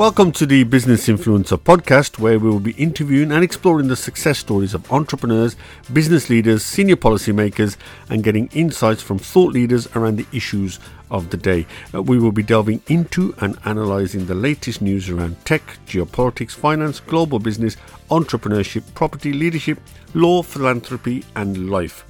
[0.00, 4.38] Welcome to the Business Influencer podcast, where we will be interviewing and exploring the success
[4.38, 5.56] stories of entrepreneurs,
[5.92, 7.76] business leaders, senior policymakers,
[8.08, 10.78] and getting insights from thought leaders around the issues
[11.10, 11.66] of the day.
[11.92, 16.98] Uh, we will be delving into and analysing the latest news around tech, geopolitics, finance,
[17.00, 17.76] global business,
[18.10, 19.78] entrepreneurship, property, leadership,
[20.14, 22.06] law, philanthropy, and life.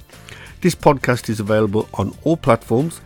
[0.61, 3.01] This podcast is available on all platforms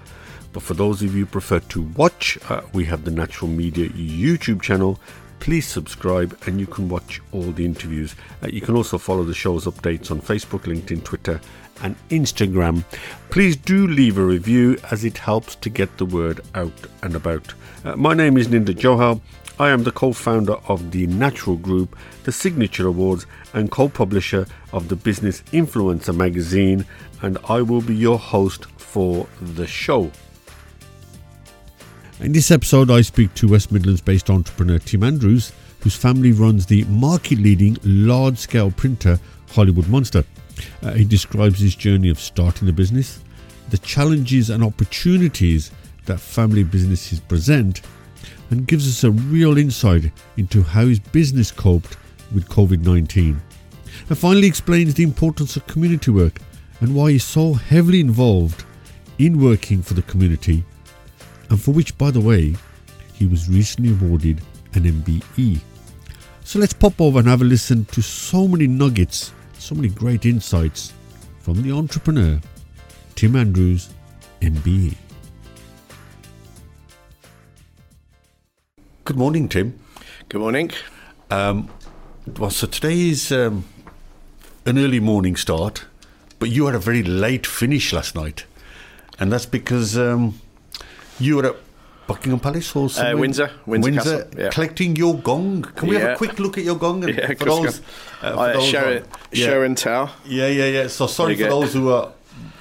[0.55, 3.90] but for those of you who prefer to watch, uh, we have the Nachural Media
[3.90, 4.98] YouTube channel.
[5.41, 8.16] Please subscribe and you can watch all the interviews.
[8.41, 11.41] Uh, you can also follow the show's updates on Facebook, LinkedIn, Twitter,
[11.84, 12.86] and Instagram.
[13.31, 17.53] Please do leave a review as it helps to get the word out and about.
[17.84, 19.20] Uh, my name is Ninder Johal.
[19.59, 24.48] I am the co founder of the Nachural Group, the Signature Awards, and co publisher
[24.72, 26.86] of the Business Influencer magazine,
[27.22, 30.12] and I will be your host for the show.
[32.21, 36.66] In this episode, I speak to West Midlands based entrepreneur Tim Andrews, whose family runs
[36.66, 39.19] the market leading large scale printer
[39.52, 40.23] Hollywood Monster.
[40.81, 43.19] Uh, he describes his journey of starting a business,
[43.69, 45.72] the challenges and opportunities
[46.05, 47.81] that family businesses present,
[48.50, 51.97] and gives us a real insight into how his business coped
[52.33, 53.41] with COVID 19.
[54.07, 56.39] And finally, explains the importance of community work
[56.79, 58.63] and why he's so heavily involved
[59.19, 60.63] in working for the community
[61.49, 62.55] and for which, by the way,
[63.13, 64.41] he was recently awarded
[64.73, 65.59] an MBE.
[66.43, 70.25] So let's pop over and have a listen to so many nuggets, so many great
[70.25, 70.93] insights
[71.39, 72.39] from the entrepreneur,
[73.16, 73.89] Tim Andrews,
[74.41, 74.95] MBE.
[79.05, 79.79] Good morning, Tim.
[80.29, 80.71] Good morning.
[81.29, 81.69] Um,
[82.38, 83.66] well, so today is um,
[84.66, 85.85] an early morning start,
[86.39, 88.45] but you had a very late finish last night,
[89.19, 90.39] and that's because um,
[91.19, 91.55] you were at
[92.08, 94.50] Buckingham Palace or uh, Windsor, Windsor, Windsor Castle, yeah.
[94.50, 95.63] collecting your gong.
[95.75, 97.03] Can we have a quick look at your gong?
[97.03, 97.79] And Yeah, for those,
[98.22, 99.45] uh, for Uh, those show on- yeah.
[99.45, 100.12] show and tell.
[100.25, 100.88] Yeah, yeah, yeah.
[100.88, 102.12] So sorry for those who are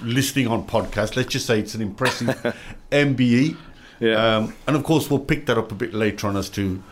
[0.02, 1.16] listening on podcast.
[1.16, 2.28] Let's just say it's an impressive
[2.90, 3.56] MBE.
[4.00, 4.36] Yeah.
[4.36, 6.82] Um, and of course, we'll pick that up a bit later on as to,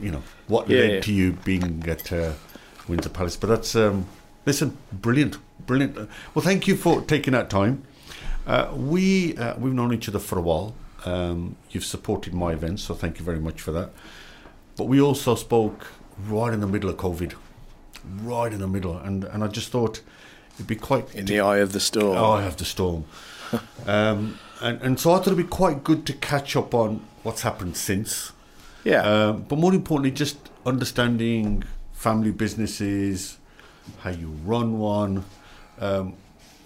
[0.00, 1.00] you know, what Yeah, led yeah.
[1.00, 2.32] to you being at uh,
[2.88, 3.36] Windsor Palace.
[3.36, 4.06] But that's, um,
[4.46, 5.96] listen, brilliant, brilliant.
[6.34, 7.84] Well, thank you for taking that time.
[8.48, 10.74] Uh, we uh, we've known each other for a while.
[11.04, 13.90] Um, you've supported my events, so thank you very much for that.
[14.76, 15.88] But we also spoke
[16.26, 17.34] right in the middle of COVID,
[18.22, 20.00] right in the middle, and and I just thought
[20.54, 22.16] it'd be quite In the eye of the storm.
[22.16, 23.04] Oh, I have the storm.
[23.86, 27.42] um, and, and so I thought it'd be quite good to catch up on what's
[27.42, 28.32] happened since.
[28.82, 29.02] yeah.
[29.02, 33.36] Um, but more importantly, just understanding family businesses,
[34.00, 35.24] how you run one,
[35.80, 36.14] um,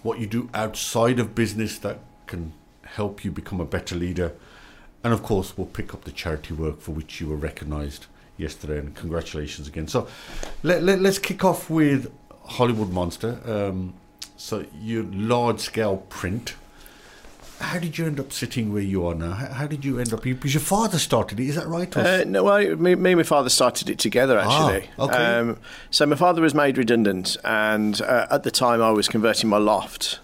[0.03, 2.53] what you do outside of business that can
[2.83, 4.33] help you become a better leader.
[5.03, 8.05] And of course, we'll pick up the charity work for which you were recognised
[8.37, 8.77] yesterday.
[8.77, 9.87] And congratulations again.
[9.87, 10.07] So
[10.61, 12.11] let, let, let's kick off with
[12.45, 13.39] Hollywood Monster.
[13.45, 13.93] Um,
[14.35, 16.55] so, your large scale print.
[17.63, 19.31] How did you end up sitting where you are now?
[19.31, 20.21] How, how did you end up?
[20.21, 21.95] Because your father started it, is that right?
[21.95, 24.89] Uh, no, well, me, me and my father started it together actually.
[24.99, 25.17] Ah, okay.
[25.17, 25.57] Um,
[25.89, 29.57] so my father was made redundant, and uh, at the time I was converting my
[29.57, 30.19] loft,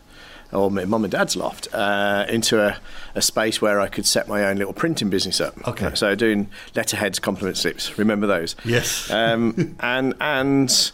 [0.51, 2.77] or my mum and dad's loft, uh, into a,
[3.15, 5.67] a space where I could set my own little printing business up.
[5.67, 5.91] Okay.
[5.95, 7.97] So doing letterheads, compliment slips.
[7.97, 8.55] Remember those?
[8.65, 9.09] Yes.
[9.11, 10.91] um, and and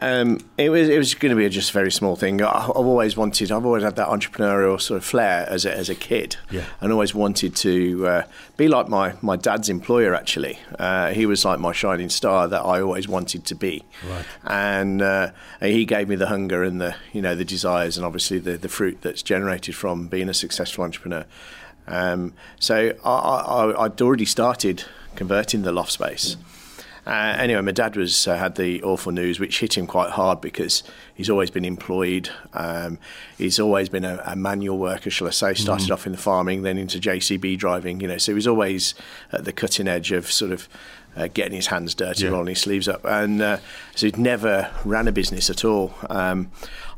[0.00, 2.42] um, it was it was going to be just a just very small thing.
[2.42, 3.50] I- I've always wanted.
[3.50, 6.64] I've always had that entrepreneurial sort of flair as a, as a kid, Yeah.
[6.80, 8.22] and always wanted to uh,
[8.56, 10.14] be like my my dad's employer.
[10.14, 13.84] Actually, uh, he was like my shining star that I always wanted to be.
[14.08, 14.24] Right.
[14.44, 15.30] And uh,
[15.60, 18.68] he gave me the hunger and the you know the desires and obviously the the
[18.68, 21.24] fruit that's generated from being a successful entrepreneur.
[21.88, 26.36] Um, so I, I, I'd already started converting the loft space.
[27.06, 30.40] Uh, anyway, my dad was uh, had the awful news, which hit him quite hard
[30.40, 30.82] because
[31.14, 32.28] he's always been employed.
[32.52, 32.98] Um,
[33.38, 35.54] he's always been a, a manual worker, shall I say.
[35.54, 38.00] Started off in the farming, then into JCB driving.
[38.00, 38.94] You know, so he was always
[39.30, 40.68] at the cutting edge of sort of
[41.16, 42.30] uh, getting his hands dirty, Yeah.
[42.30, 43.58] rolling his sleeves up, and uh,
[43.94, 45.94] so he'd never ran a business at all.
[46.10, 46.50] Um,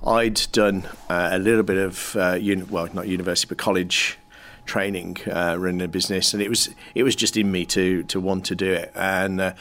[0.07, 4.19] I'd done uh, a little bit of uh, uni- well, not university, but college
[4.65, 8.19] training, uh, running a business, and it was it was just in me to to
[8.21, 9.55] want to do it, and.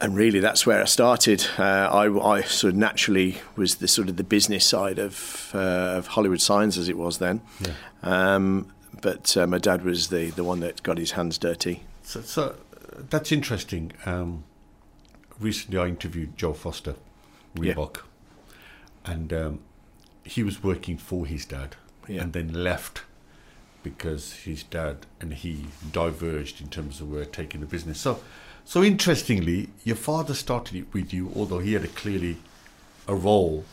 [0.00, 1.46] And really, that's where I started.
[1.58, 5.58] Uh, I, I sort of naturally was the sort of the business side of uh,
[5.98, 7.40] of Hollywood Signs as it was then.
[8.02, 11.82] Um, but uh, my dad was the the one that got his hands dirty.
[12.02, 12.56] So, so
[13.08, 13.92] that's interesting.
[14.04, 14.44] Um,
[15.40, 16.94] recently, I interviewed Joe Foster,
[17.54, 17.72] Yeah.
[17.72, 18.02] Reebok,
[19.06, 19.60] and um,
[20.24, 21.74] he was working for his dad,
[22.06, 22.20] Yeah.
[22.22, 23.02] and then left
[23.82, 27.98] because his dad and he diverged in terms of where taking the business.
[28.00, 28.20] So,
[28.66, 32.36] so interestingly, your father started with you, although he had a clearly
[33.06, 33.64] a role.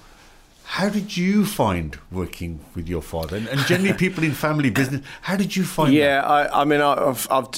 [0.65, 3.37] How did you find working with your father?
[3.37, 5.95] And, and generally, people in family business, how did you find?
[5.95, 6.21] Yeah?
[6.21, 7.49] I, I mean, I've, I've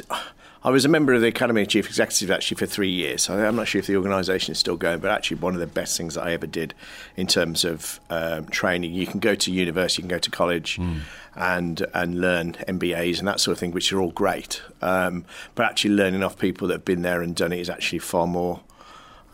[0.65, 3.29] I was a member of the Academy of Chief Executives actually for three years.
[3.29, 5.95] I'm not sure if the organisation is still going, but actually one of the best
[5.95, 6.73] things that I ever did
[7.15, 8.95] in terms of um, training.
[8.95, 11.01] You can go to university, you can go to college, mm.
[11.35, 14.63] and and learn MBAs and that sort of thing, which are all great.
[14.81, 17.99] Um, but actually learning off people that have been there and done it is actually
[17.99, 18.61] far more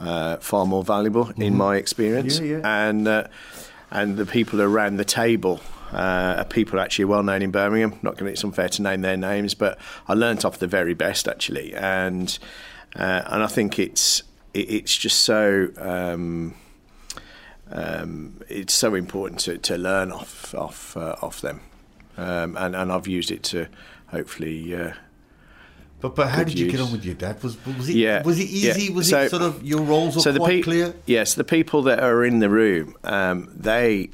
[0.01, 1.43] uh, far more valuable mm-hmm.
[1.43, 2.39] in my experience.
[2.39, 2.87] Yeah, yeah.
[2.89, 3.27] And uh,
[3.89, 7.99] and the people around the table uh, are people actually well known in Birmingham.
[8.01, 9.77] Not going to it's unfair to name their names, but
[10.07, 12.37] I learnt off the very best actually, and
[12.95, 14.23] uh, and I think it's
[14.53, 15.69] it, it's just so.
[15.77, 16.55] Um,
[17.73, 21.61] um, it's so important to, to learn off off uh, off them,
[22.17, 23.67] um, and and I've used it to
[24.07, 24.91] hopefully uh,
[26.01, 26.73] but but how did you use.
[26.73, 27.41] get on with your dad?
[27.43, 28.85] Was was it yeah, was it easy?
[28.85, 28.91] Yeah.
[28.93, 30.95] Was so, it sort of your roles were so quite pe- clear?
[31.05, 34.09] Yes, the people that are in the room, um, they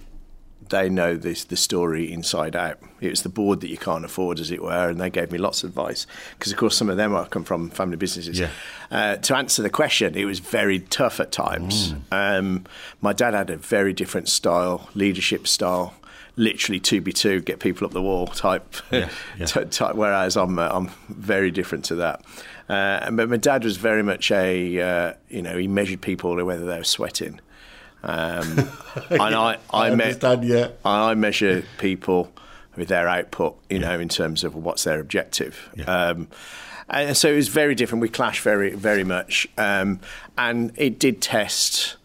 [0.69, 2.79] they know this the story inside out.
[2.99, 5.37] It was the board that you can't afford, as it were, and they gave me
[5.37, 8.39] lots of advice because, of course, some of them are come from family businesses.
[8.39, 8.49] Yeah.
[8.89, 11.93] Uh, to answer the question, it was very tough at times.
[11.93, 12.01] Mm.
[12.11, 12.65] Um,
[13.01, 15.93] my dad had a very different style, leadership style.
[16.39, 18.75] Literally two be two, get people up the wall type.
[18.91, 19.09] Yeah,
[19.39, 19.45] yeah.
[19.45, 22.21] type whereas I'm uh, I'm very different to that.
[22.69, 26.65] Uh, but my dad was very much a uh, you know he measured people whether
[26.65, 27.39] they were sweating.
[28.03, 28.69] Um,
[29.09, 30.69] and I, I, I me- yeah.
[30.85, 32.31] I measure people
[32.75, 33.89] with their output, you yeah.
[33.89, 35.69] know, in terms of what's their objective.
[35.75, 35.85] Yeah.
[35.85, 36.27] Um,
[36.89, 38.01] and so it was very different.
[38.01, 39.99] We clashed very, very much, um,
[40.37, 41.97] and it did test,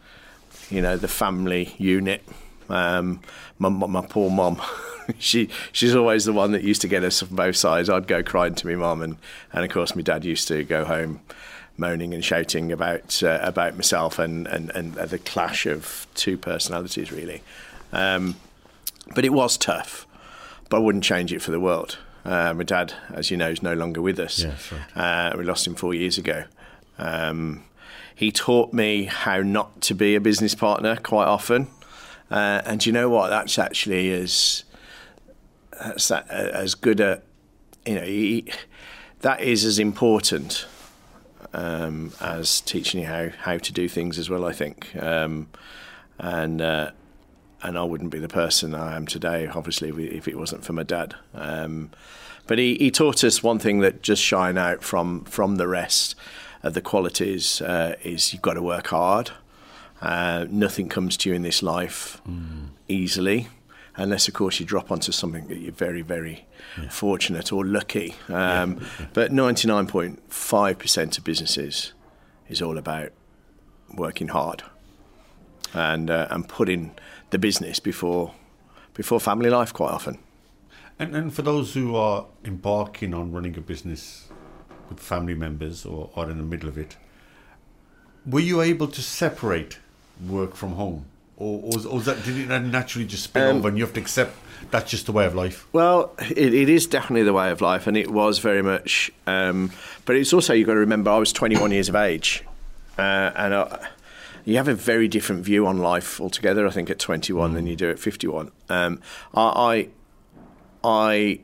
[0.71, 2.25] you know, the family unit.
[2.69, 3.21] Um,
[3.59, 4.61] my, my, my poor mom.
[5.19, 7.89] she she's always the one that used to get us from both sides.
[7.89, 9.17] I'd go crying to my mum, and
[9.53, 11.21] and of course my dad used to go home
[11.77, 17.11] moaning and shouting about uh, about myself and, and, and the clash of two personalities
[17.11, 17.43] really.
[17.93, 18.37] Um,
[19.15, 20.07] but it was tough,
[20.69, 21.99] but I wouldn't change it for the world.
[22.25, 24.41] Uh, my dad, as you know, is no longer with us.
[24.41, 24.55] Yeah,
[24.97, 25.33] right.
[25.33, 26.45] uh, we lost him four years ago.
[26.99, 27.65] Um,
[28.15, 31.67] he taught me how not to be a business partner quite often.
[32.31, 33.29] Uh, and you know what?
[33.29, 34.65] That's actually as
[35.73, 37.23] that's that, as good a
[37.85, 38.47] you know he,
[39.21, 40.67] that is as important
[41.53, 44.45] um, as teaching you how, how to do things as well.
[44.45, 45.49] I think, um,
[46.19, 46.91] and uh,
[47.63, 50.83] and I wouldn't be the person I am today, obviously, if it wasn't for my
[50.83, 51.15] dad.
[51.35, 51.91] Um,
[52.47, 56.15] but he, he taught us one thing that just shine out from from the rest
[56.63, 59.31] of the qualities uh, is you've got to work hard.
[60.01, 62.67] Uh, nothing comes to you in this life mm.
[62.89, 63.49] easily
[63.97, 66.47] unless of course you drop onto something that you're very very
[66.79, 66.89] yeah.
[66.89, 69.07] fortunate or lucky um, yeah.
[69.13, 71.93] but 99.5% of businesses
[72.49, 73.13] is all about
[73.95, 74.63] working hard
[75.75, 76.95] and uh, and putting
[77.31, 78.35] the business before
[78.95, 80.19] before family life quite often
[80.99, 84.29] and, and for those who are embarking on running a business
[84.89, 86.97] with family members or are in the middle of it
[88.27, 89.79] were you able to separate
[90.27, 91.07] work from home
[91.43, 94.01] or, or, or that, did it naturally just spill um, over and you have to
[94.01, 94.37] accept
[94.71, 95.67] that's just the way of life?
[95.73, 99.11] Well, it, it is definitely the way of life, and it was very much.
[99.27, 99.73] Um,
[100.05, 102.45] but it's also you've got to remember I was 21 years of age,
[102.97, 103.89] uh, and I,
[104.45, 106.67] you have a very different view on life altogether.
[106.67, 107.55] I think at 21 mm.
[107.55, 108.53] than you do at 51.
[108.69, 109.01] Um,
[109.35, 109.89] I,
[110.85, 111.41] I,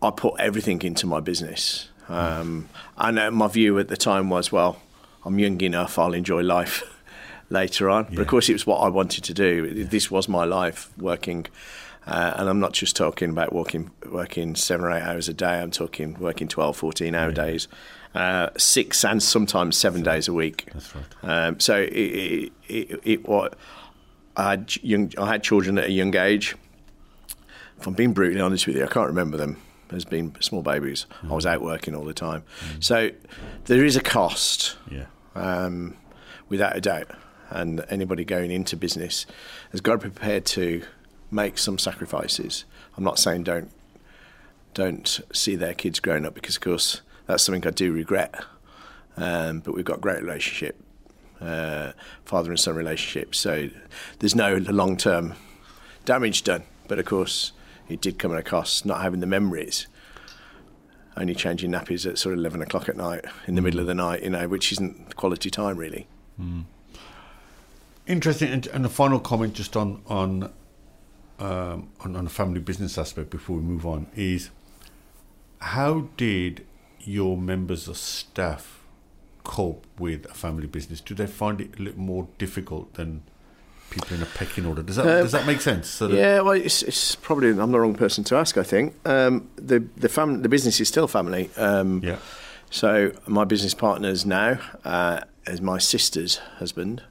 [0.00, 4.52] I put everything into my business, um, and uh, my view at the time was,
[4.52, 4.80] well,
[5.24, 6.84] I'm young enough, I'll enjoy life.
[7.50, 8.04] later on.
[8.04, 8.16] Yeah.
[8.16, 9.72] But of course, it was what I wanted to do.
[9.74, 9.86] Yeah.
[9.88, 11.46] This was my life working.
[12.06, 15.60] Uh, and I'm not just talking about working working seven or eight hours a day.
[15.60, 17.34] I'm talking working 12, 14 hour yeah.
[17.34, 17.68] days,
[18.14, 20.68] uh, six and sometimes seven days a week.
[20.72, 21.04] That's right.
[21.22, 23.54] Um, so it, it, it, it, what
[24.36, 26.56] I had young, I had children at a young age.
[27.78, 29.58] If I'm being brutally honest with you, I can't remember them
[29.90, 31.06] as being small babies.
[31.22, 31.32] Mm.
[31.32, 32.44] I was out working all the time.
[32.72, 32.84] Mm.
[32.84, 33.10] So
[33.66, 34.76] there is a cost.
[34.90, 35.06] Yeah.
[35.34, 35.96] Um,
[36.48, 37.10] without a doubt
[37.50, 39.26] and anybody going into business
[39.72, 40.82] has got to be prepared to
[41.30, 42.64] make some sacrifices.
[42.96, 43.70] I'm not saying don't
[44.74, 48.34] don't see their kids growing up because, of course, that's something I do regret.
[49.16, 50.80] Um, but we've got great relationship,
[51.40, 51.92] uh,
[52.24, 53.34] father and son relationship.
[53.34, 53.68] So
[54.20, 55.34] there's no long term
[56.04, 56.62] damage done.
[56.88, 57.52] But of course,
[57.88, 59.86] it did come at a cost not having the memories.
[61.16, 63.94] Only changing nappies at sort of 11 o'clock at night in the middle of the
[63.94, 66.06] night, you know, which isn't quality time really.
[66.40, 66.64] Mm.
[68.06, 68.50] Interesting.
[68.50, 70.52] And, and a final comment just on on
[71.38, 74.50] um, on, on a family business aspect before we move on is
[75.60, 76.66] how did
[77.00, 78.82] your members of staff
[79.44, 81.00] cope with a family business?
[81.00, 83.22] Do they find it a little more difficult than
[83.90, 84.82] people in a pecking order?
[84.82, 85.88] Does that Um, does that make sense?
[85.88, 88.56] So that- Yeah, well, it's, it's probably I'm the wrong person to ask.
[88.58, 91.48] I think um, the the fam- the business is still family.
[91.56, 92.18] Um, yeah,
[92.70, 97.02] So my business partners now uh, is my sister's husband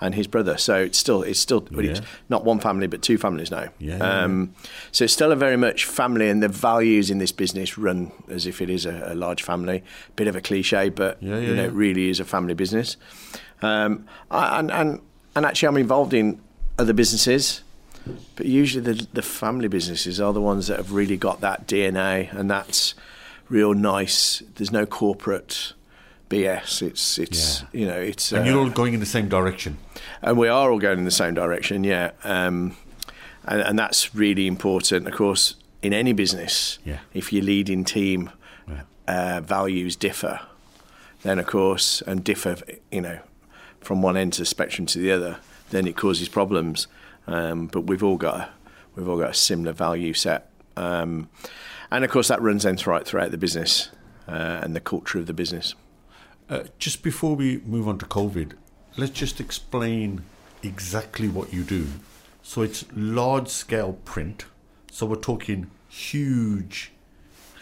[0.00, 0.56] and his brother.
[0.58, 3.68] So it's still it's still well, it's not one family but two families now.
[3.78, 4.54] Yeah, yeah, Um,
[4.92, 8.46] so it's still a very much family, and the values in this business run as
[8.46, 9.82] if it is a, a large family.
[10.16, 11.68] Bit of a cliche, but Yeah, yeah, you know, yeah.
[11.68, 12.96] it really is a family business.
[13.62, 15.00] Um, I- and and
[15.34, 16.40] and actually, I'm involved in
[16.78, 17.62] other businesses.
[18.36, 22.32] But usually, the, the family businesses are the ones that have really got that DNA,
[22.32, 22.94] and that's
[23.48, 24.42] real nice.
[24.54, 25.72] There's no corporate
[26.28, 26.82] BS.
[26.82, 27.80] It's it's Yeah.
[27.80, 29.78] you know it's and uh, you're all going in the same direction.
[30.22, 31.84] and we are all going in the same direction.
[31.84, 32.76] Yeah, um,
[33.44, 35.06] and, and that's really important.
[35.06, 36.98] Of course, in any business, Yeah.
[37.14, 38.30] if your leading team
[38.68, 38.82] Yeah.
[39.36, 40.40] uh, values differ,
[41.22, 42.56] then of course and differ,
[42.90, 43.18] you know,
[43.80, 45.36] from one end of the spectrum to the other,
[45.70, 46.88] then it causes problems.
[47.28, 48.48] Um, but we've all got a,
[48.94, 51.28] we've all got a similar value set, um,
[51.90, 53.90] and of course that runs then right throughout the business
[54.28, 55.74] uh, and the culture of the business.
[56.48, 58.52] Uh, just before we move on to COVID,
[58.96, 60.22] let's just explain
[60.62, 61.86] exactly what you do.
[62.42, 64.44] So it's large scale print.
[64.92, 66.92] So we're talking huge,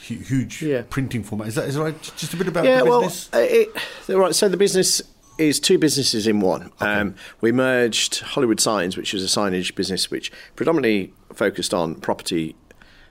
[0.09, 0.83] hu- huge Yeah.
[0.89, 1.49] printing format.
[1.49, 2.03] Is that is that right?
[2.17, 3.31] Just a bit about yeah, the well, business.
[3.33, 3.69] uh, it,
[4.09, 4.35] right.
[4.35, 5.01] So the business
[5.39, 6.71] is two businesses in one.
[6.81, 12.55] Um, we merged Hollywood Signs, which was a signage business which predominantly focused on property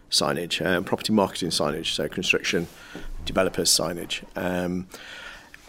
[0.09, 2.67] signage, um, property marketing signage, so construction
[3.25, 4.23] developers signage.
[4.37, 4.87] Um,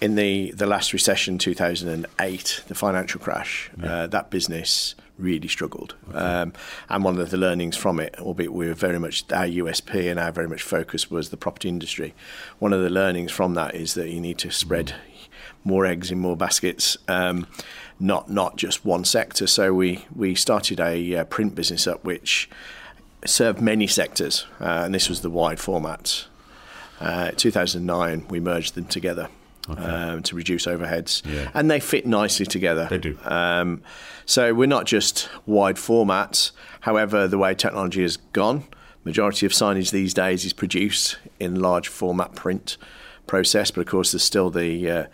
[0.01, 5.95] in the, the last recession, 2008, the financial crash, uh, that business really struggled.
[6.13, 6.53] Um,
[6.89, 10.19] and one of the learnings from it, albeit we were very much, our USP and
[10.19, 12.15] our very much focus was the property industry.
[12.59, 14.95] One of the learnings from that is that you need to spread
[15.63, 17.47] more eggs in more baskets, um,
[17.99, 19.47] not not just one sector.
[19.47, 22.51] So we, we started a uh, print business up which
[23.25, 26.27] served many sectors, uh, and this was the wide format.
[27.01, 29.29] Uh, 2009, we merged them together
[29.69, 31.51] um, to reduce overheads, Yeah.
[31.55, 32.87] and they fit nicely together.
[32.91, 33.19] They do.
[33.25, 33.83] Um,
[34.27, 36.53] so we're not just wide formats.
[36.81, 38.65] However, the way technology has gone,
[39.05, 42.77] majority of signage these days is produced in large format print
[43.27, 43.71] process.
[43.71, 45.05] But of course, there's still the uh,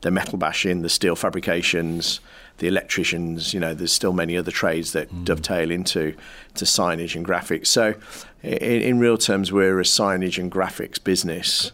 [0.00, 2.20] the metal bashing, the steel fabrications,
[2.58, 3.54] the electricians.
[3.54, 6.14] You know, there's still many other trades that dovetail into
[6.54, 7.68] to signage and graphics.
[7.68, 7.94] So,
[8.42, 11.70] in, in real terms, we're a signage and graphics business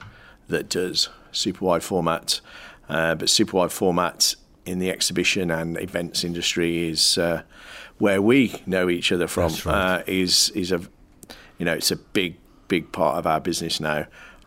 [0.48, 2.40] that does super wide format.
[2.88, 7.42] Uh, but super wide format in the exhibition and events industry is uh,
[7.98, 9.52] where we know each other from.
[9.64, 9.98] Right.
[9.98, 10.80] Uh, is is a
[11.58, 12.36] you know it's a big
[12.68, 14.06] big part of our business now,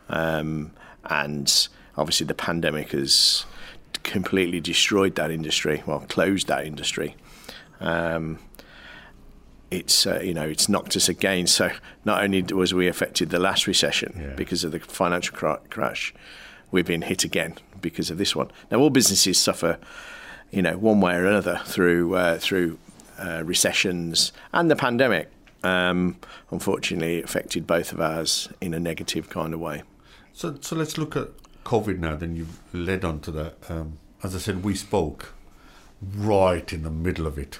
[0.09, 0.71] um,
[1.05, 1.67] and
[1.97, 3.45] obviously the pandemic has
[4.03, 5.83] completely destroyed that industry.
[5.85, 7.15] Well, closed that industry.
[7.81, 8.39] Um,
[9.71, 11.47] it's uh, you know it's knocked us again.
[11.47, 11.71] So
[12.05, 14.35] not only was we affected the last recession Yeah.
[14.35, 16.13] because of the financial cra- crash,
[16.71, 18.51] we've been hit again because of this one.
[18.71, 19.77] Now all businesses suffer,
[20.51, 22.77] you know, one way or another through uh, through
[23.19, 25.31] uh, recessions and the pandemic.
[25.61, 26.17] Um,
[26.51, 29.83] unfortunately, affected both of ours in a negative kind of way.
[30.31, 31.27] So, so let's look at
[31.65, 32.15] COVID now.
[32.15, 33.57] Then you've led on to that.
[33.69, 35.33] Um, as I said, we spoke
[36.01, 37.59] right in the middle of it,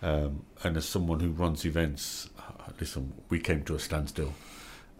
[0.00, 4.34] um, and as someone who runs events, uh, listen, we came to a standstill.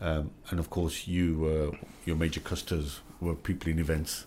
[0.01, 4.27] Um, and of course, you, uh, your major customers were people in events,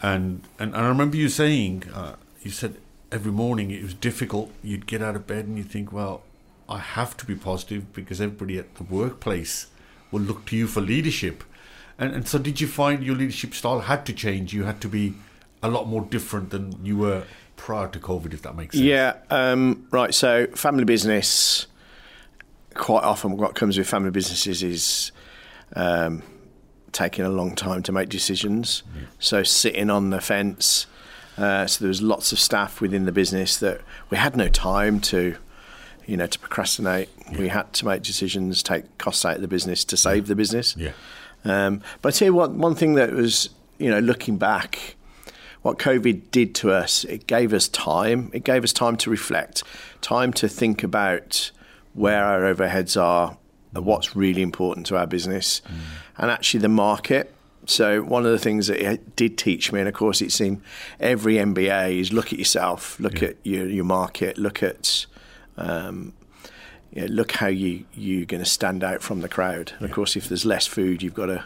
[0.00, 2.76] and and I remember you saying, uh, you said
[3.12, 4.50] every morning it was difficult.
[4.62, 6.22] You'd get out of bed and you think, well,
[6.68, 9.66] I have to be positive because everybody at the workplace
[10.10, 11.44] will look to you for leadership.
[11.98, 14.52] And, and so, did you find your leadership style had to change?
[14.52, 15.14] You had to be
[15.62, 17.24] a lot more different than you were
[17.56, 18.84] prior to COVID, if that makes sense.
[18.84, 20.14] Yeah, um, right.
[20.14, 21.66] So, family business,
[22.74, 25.12] quite often what comes with family businesses is
[25.76, 26.22] um,
[26.92, 28.82] taking a long time to make decisions.
[29.18, 30.86] So, sitting on the fence.
[31.36, 33.80] Uh, so, there was lots of staff within the business that
[34.10, 35.36] we had no time to,
[36.06, 37.08] you know, to procrastinate.
[37.38, 40.76] We had to make decisions, take costs out of the business to save the business.
[40.76, 40.92] Yeah.
[41.44, 44.96] Um, but I tell you what, one thing that was, you know, looking back,
[45.62, 48.30] what COVID did to us, it gave us time.
[48.32, 49.62] It gave us time to reflect,
[50.00, 51.50] time to think about
[51.94, 53.36] where our overheads are,
[53.74, 55.62] and what's really important to our business,
[56.22, 57.34] and actually the market.
[57.66, 60.62] So one of the things that it did teach me, and of course it's in
[60.98, 65.06] every MBA, is look at yourself, look at your, your market, look at
[65.56, 66.14] um,
[66.92, 69.72] you know, look how you you're going to stand out from the crowd.
[69.78, 71.44] And of course, if there's less food, you've got to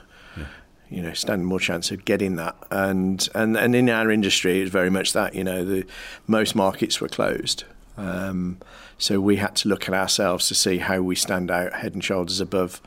[0.90, 2.54] you know stand more chance of getting that.
[2.70, 5.34] And and and in our industry, it's very much that.
[5.34, 5.86] You know, the
[6.26, 7.64] most markets were closed.
[7.96, 8.58] Um,
[8.98, 12.04] so we had to look at ourselves to see how we stand out head and
[12.04, 12.82] shoulders above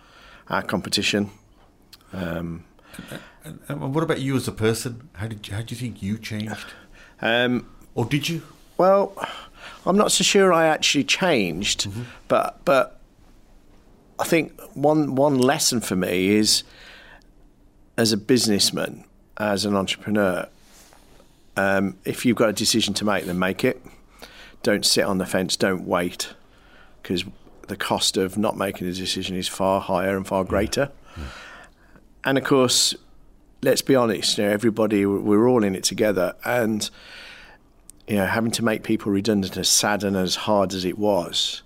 [0.49, 1.31] our competition.
[2.13, 2.63] Um,
[3.43, 5.09] and, and, what about you as a person?
[5.13, 6.65] How did you, how do you think you changed?
[7.21, 8.41] Um, or did you?
[8.77, 9.13] Well,
[9.85, 12.03] I'm not so sure I actually changed, mm-hmm.
[12.27, 12.99] but but
[14.17, 16.63] I think one one lesson for me is
[17.97, 19.03] as a businessman,
[19.37, 20.47] as an entrepreneur,
[21.57, 23.81] um, if you've got a decision to make, then make it.
[24.63, 25.55] Don't sit on the fence.
[25.57, 26.33] Don't wait,
[27.01, 27.25] because
[27.67, 30.91] the cost of not making a decision is far higher and far greater.
[31.17, 31.23] Yeah.
[31.23, 31.29] Yeah.
[32.23, 32.95] And of course,
[33.61, 34.37] let's be honest.
[34.37, 36.89] You know, everybody we're all in it together, and
[38.07, 41.61] you know, having to make people redundant, as sad and as hard as it was,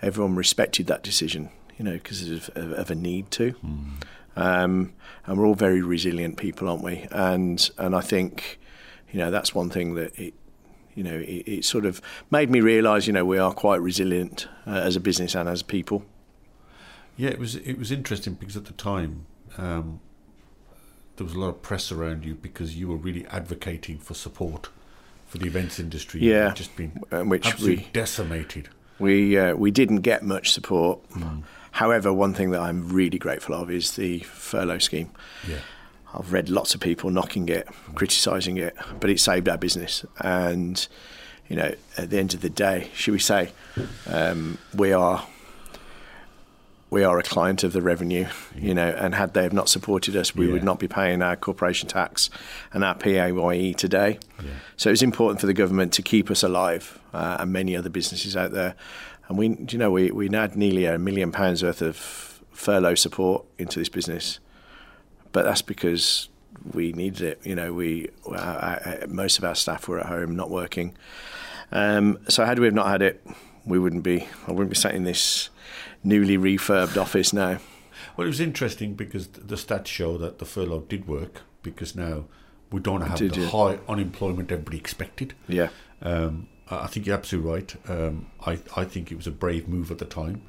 [0.00, 1.50] everyone respected that decision.
[1.78, 3.54] You know, because of, of, a need to.
[3.54, 3.90] Mm.
[4.36, 4.92] Um,
[5.26, 7.06] and we're all very resilient people, aren't we?
[7.10, 8.60] And and I think,
[9.10, 10.34] you know, that's one thing that it,
[10.94, 14.46] you know, it, it sort of made me realise, you know, we are quite resilient
[14.66, 16.04] uh, as a business and as people.
[17.16, 19.26] Yeah, it was it was interesting because at the time.
[19.58, 20.00] Um,
[21.16, 24.68] there was a lot of press around you because you were really advocating for support
[25.26, 26.20] for the events industry.
[26.20, 26.90] Yeah, just been
[27.28, 28.68] which absolutely we, decimated.
[28.98, 31.08] We uh, we didn't get much support.
[31.10, 31.42] Mm.
[31.72, 35.10] However, one thing that I'm really grateful of is the furlough scheme.
[35.48, 35.58] Yeah.
[36.14, 40.04] I've read lots of people knocking it, criticising it, but it saved our business.
[40.18, 40.86] And,
[41.48, 43.52] you know, at the end of the day, should we say,
[44.06, 45.26] um, we are
[46.92, 50.14] we are a client of the revenue, you know, and had they have not supported
[50.14, 50.52] us, we yeah.
[50.52, 52.28] would not be paying our corporation tax
[52.72, 54.18] and our PAYE today.
[54.38, 54.50] Yeah.
[54.76, 57.88] So it was important for the government to keep us alive uh, and many other
[57.88, 58.74] businesses out there
[59.28, 63.46] and we, you know, we we had nearly a million pounds worth of furlough support
[63.58, 64.40] into this business,
[65.32, 66.28] but that's because
[66.72, 67.40] we needed it.
[67.42, 70.94] You know, we our, our, most of our staff were at home, not working.
[71.70, 73.26] Um, so had we have not had it,
[73.64, 74.28] we wouldn't be.
[74.46, 75.48] I wouldn't be sat in this
[76.04, 77.58] newly refurbed office now.
[78.16, 82.24] Well, it was interesting because the stats show that the furlough did work because now
[82.70, 83.46] we don't have did the you?
[83.46, 85.34] high unemployment everybody expected.
[85.48, 85.68] Yeah.
[86.00, 87.76] Um, I think you're absolutely right.
[87.88, 90.42] Um, I, I think it was a brave move at the time,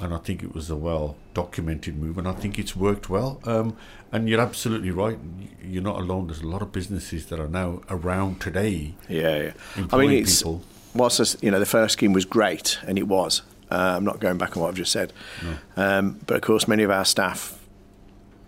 [0.00, 3.40] and I think it was a well documented move, and I think it's worked well.
[3.44, 3.76] Um,
[4.12, 5.18] and you're absolutely right.
[5.62, 6.28] You're not alone.
[6.28, 8.94] There's a lot of businesses that are now around today.
[9.08, 9.42] Yeah,
[9.76, 9.86] yeah.
[9.92, 10.62] I mean, it's people.
[10.94, 13.42] whilst this, you know the first scheme was great, and it was.
[13.70, 15.56] Uh, I'm not going back on what I've just said, no.
[15.76, 17.58] um, but of course, many of our staff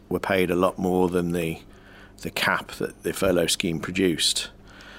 [0.09, 1.59] were paid a lot more than the
[2.22, 4.48] the cap that the furlough scheme produced.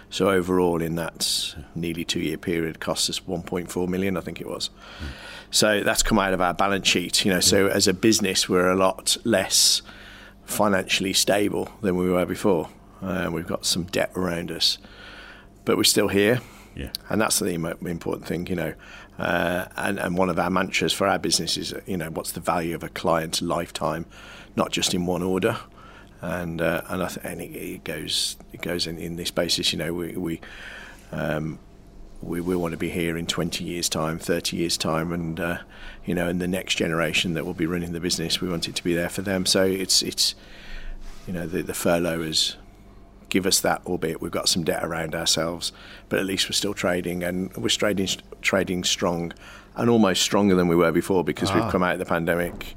[0.10, 4.70] So overall, in that nearly two-year period, cost us 1.4 million, I think it was.
[5.00, 5.08] Mm.
[5.52, 7.26] So that's come out of our balance sheet.
[7.26, 9.82] You know, so as a business, we're a lot less
[10.46, 12.70] financially stable than we were before.
[13.02, 14.78] Uh, we've got some debt around us,
[15.66, 16.42] but we're still here.
[16.76, 16.92] Yeah.
[17.10, 18.74] And that's the important thing, you know.
[19.18, 22.40] Uh, and, and one of our mantras for our business is, you know, what's the
[22.40, 24.06] value of a client's lifetime,
[24.56, 25.58] not just in one order
[26.22, 29.72] and uh, and I th- and it, it, goes it goes in, in this basis.
[29.72, 30.42] You know, we we
[31.12, 31.60] um,
[32.22, 35.58] we, we want to be here in 20 years' time, 30 years' time, and uh,
[36.06, 38.76] you know, and the next generation that will be running the business, we want it
[38.76, 39.46] to be there for them.
[39.46, 40.36] So it's it's
[41.28, 42.56] you know the, the furloughers
[43.30, 45.72] give us that, albeit we've got some debt around ourselves,
[46.10, 48.08] but at least we're still trading and we're trading
[48.42, 49.34] trading strong
[49.76, 51.56] and almost stronger than we were before because ah.
[51.56, 52.76] we've come out of the pandemic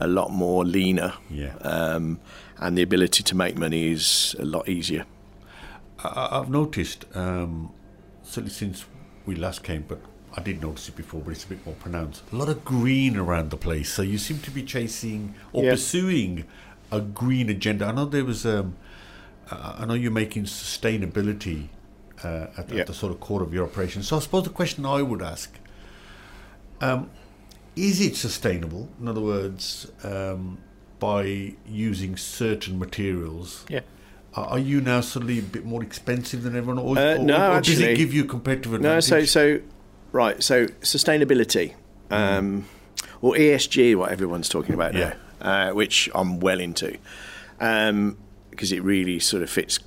[0.00, 1.14] a lot more leaner.
[1.30, 1.54] Yeah.
[1.60, 2.20] Um,
[2.58, 5.06] and the ability to make money is a lot easier.
[5.98, 7.72] I've noticed, um,
[8.22, 8.84] certainly since
[9.24, 10.00] we last came, but
[10.36, 12.22] I did notice it before, but it's a bit more pronounced.
[12.32, 13.92] A lot of green around the place.
[13.92, 15.70] So you seem to be chasing or yeah.
[15.70, 16.44] pursuing
[16.92, 17.86] a green agenda.
[17.86, 18.76] I know there was, um,
[19.50, 21.68] I know you're making sustainability
[22.24, 22.80] uh, at, yeah.
[22.80, 24.02] at, the sort of core of your operation.
[24.02, 25.52] So I suppose the question I would ask
[26.80, 27.10] um,
[27.74, 28.88] is it sustainable?
[29.00, 30.58] In other words, um,
[30.98, 33.64] by using certain materials.
[33.68, 33.80] Yeah.
[34.34, 37.56] Are you now suddenly a bit more expensive than everyone, or, uh, or, no, or
[37.56, 39.10] actually, does it give you competitive advantage?
[39.10, 39.60] No, so so
[40.12, 41.72] right, so sustainability,
[42.10, 43.06] um, mm.
[43.22, 45.14] or ESG, what everyone's talking about yeah.
[45.40, 46.98] now, uh, which I'm well into,
[47.60, 48.18] um,
[48.56, 49.78] because it really sort of fits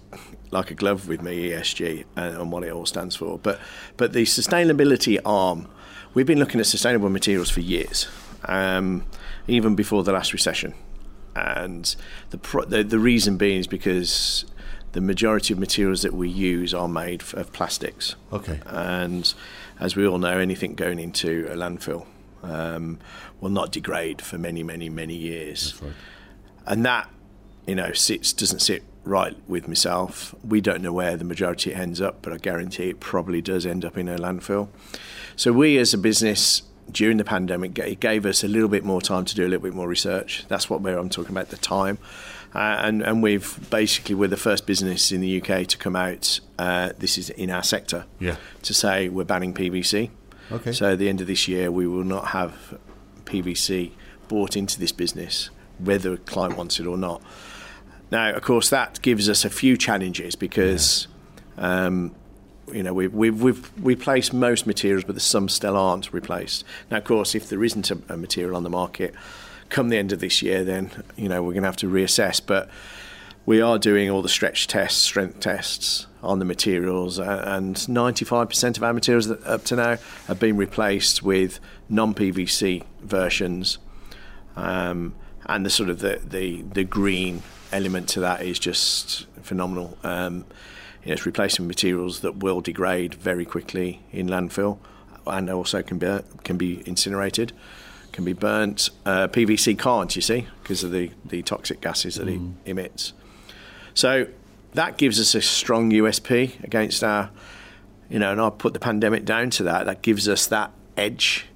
[0.52, 3.38] like a glove with me, ESG, and, and what it all stands for.
[3.38, 3.60] But
[3.98, 5.68] but the sustainability arm,
[6.14, 8.08] we've been looking at sustainable materials for years,
[8.46, 9.06] um,
[9.48, 10.74] even before the last recession
[11.36, 11.96] and
[12.30, 14.46] the, pro- the, the reason being is because
[14.92, 18.16] the majority of materials that we use are made of plastics.
[18.34, 18.60] Okay.
[18.66, 19.32] And
[19.80, 22.06] as we all know, anything going into a landfill
[22.44, 23.00] um,
[23.40, 25.72] will not degrade for many, many, many years.
[25.72, 25.94] That's right.
[26.66, 27.10] And that,
[27.70, 30.36] you know, sits doesn't sit right with myself.
[30.44, 33.86] We don't know where the majority ends up, but I guarantee it probably does end
[33.86, 34.68] up in a landfill.
[35.36, 39.02] So we, as a business, during the pandemic, it gave us a little bit more
[39.02, 40.46] time to do a little bit more research.
[40.48, 41.98] That's what I'm talking about the time.
[42.54, 46.40] Uh, and, and we've basically, we're the first business in the UK to come out,
[46.58, 48.38] uh, this is in our sector, Yeah.
[48.64, 50.10] to say we're banning PVC.
[50.52, 50.72] Okay.
[50.72, 52.78] So at the end of this year, we will not have
[53.26, 53.92] PVC
[54.28, 57.22] bought into this business, whether a client wants it or not.
[58.12, 61.08] Now, of course, that gives us a few challenges because,
[61.58, 62.16] um,
[62.72, 66.64] you know, we've, we've, we've replaced most materials, but there's some still aren't replaced.
[66.90, 69.14] Now, of course, if there isn't a, a material on the market
[69.70, 72.42] come the end of this year, then, you know, we're going to have to reassess.
[72.44, 72.70] But
[73.46, 78.84] we are doing all the stretch tests, strength tests on the materials, and 95% of
[78.84, 83.78] our materials that up to now have been replaced with non-PVC versions.
[84.56, 85.16] Um,
[85.50, 89.98] and the sort of the, the, the green element to that is just phenomenal.
[90.04, 90.46] Um,
[91.04, 94.78] you know, it's replacing materials that will degrade very quickly in landfill,
[95.26, 97.52] and also can be can be incinerated,
[98.12, 98.90] can be burnt.
[99.06, 103.14] Uh, PVC can't, you see, because of the, the toxic gases that it emits.
[103.96, 104.28] So
[104.74, 107.32] that gives us a strong USP against our,
[108.10, 109.86] you know, and I'll put the pandemic down to that.
[109.86, 111.48] That gives us that edge.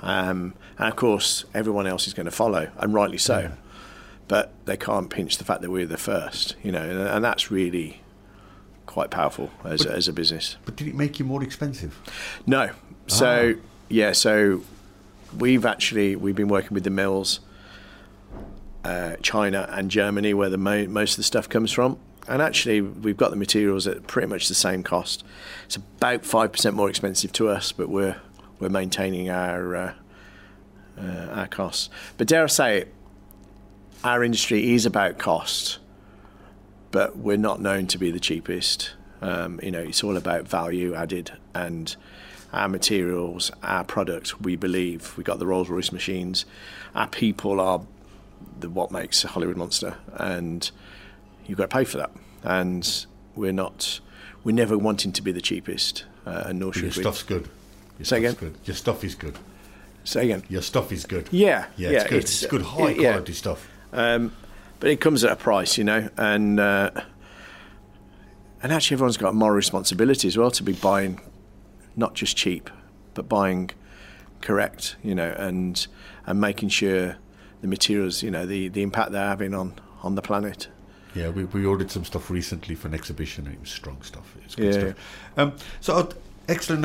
[0.00, 3.52] Um, and of course, everyone else is going to follow, and rightly so.
[4.26, 7.50] But they can't pinch the fact that we're the first, you know, and, and that's
[7.50, 8.00] really
[8.86, 10.56] quite powerful as, as a business.
[10.64, 11.98] But did it make you more expensive?
[12.46, 12.70] No.
[13.06, 13.56] So
[13.88, 14.62] yeah, so
[15.38, 17.40] we've actually we've been working with the mills,
[18.84, 21.98] uh, China and Germany, where the mo- most of the stuff comes from.
[22.26, 25.22] And actually, we've got the materials at pretty much the same cost.
[25.66, 28.16] It's about five percent more expensive to us, but we're
[28.58, 29.94] we're maintaining our uh,
[30.98, 31.90] uh, our costs.
[32.16, 32.84] But dare I say
[34.02, 35.78] our industry is about cost,
[36.90, 38.92] but we're not known to be the cheapest.
[39.22, 41.94] Um, you know, it's all about value added and
[42.52, 44.38] our materials, our products.
[44.40, 46.44] We believe we got the Rolls Royce machines.
[46.94, 47.80] Our people are
[48.60, 50.70] the what makes a Hollywood monster, and
[51.46, 52.10] you've got to pay for that.
[52.42, 54.00] And we're not,
[54.44, 57.02] we're never wanting to be the cheapest, uh, and nor Your should we.
[57.02, 57.48] stuff's good.
[57.98, 58.34] Your Say stuff's again?
[58.34, 58.58] good.
[58.66, 59.36] Your stuff is good.
[60.04, 60.44] Say again.
[60.48, 61.28] Your stuff is good.
[61.30, 62.16] Yeah, Yeah, yeah, it's good.
[62.18, 63.12] it's- It's, good, high yeah.
[63.12, 63.68] quality stuff.
[63.92, 64.32] Um,
[64.80, 66.90] but it comes at a price, you know, and uh,
[68.62, 71.20] and actually everyone's got a moral responsibility as well to be buying
[71.96, 72.70] not just cheap,
[73.14, 73.70] but buying
[74.40, 75.86] correct, you know, and
[76.26, 77.16] and making sure
[77.62, 80.68] the materials, you know, the, the impact they're having on, on the planet.
[81.14, 83.46] Yeah, we, we ordered some stuff recently for an exhibition.
[83.46, 84.34] and It was strong stuff.
[84.44, 84.94] It's good Yeah, stuff.
[85.38, 86.10] Um, so, uh,
[86.48, 86.84] excellent.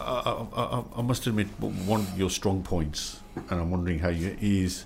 [0.00, 4.36] I, I, I must admit, one of your strong points, and I'm wondering how you
[4.40, 4.84] is.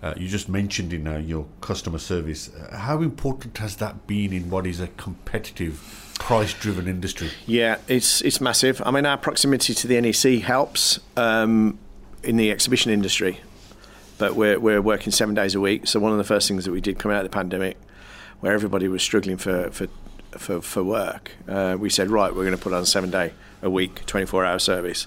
[0.00, 2.54] Uh, you just mentioned in uh, your customer service.
[2.54, 7.30] Uh, how important has that been in what is a competitive, price-driven industry?
[7.46, 8.80] Yeah, it's it's massive.
[8.86, 11.80] I mean, our proximity to the NEC helps um,
[12.22, 13.40] in the exhibition industry,
[14.18, 15.88] but we're we're working seven days a week.
[15.88, 17.76] So one of the first things that we did coming out of the pandemic,
[18.38, 19.88] where everybody was struggling for for
[20.38, 23.32] for, for work, uh, we said, right, we're going to put on a seven day
[23.62, 25.06] a week, twenty four hour service.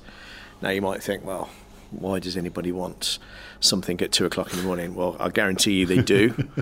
[0.62, 1.50] Now you might think, well,
[1.92, 3.20] why does anybody want
[3.60, 4.96] something at two o'clock in the morning?
[4.96, 6.34] Well, I guarantee you they do.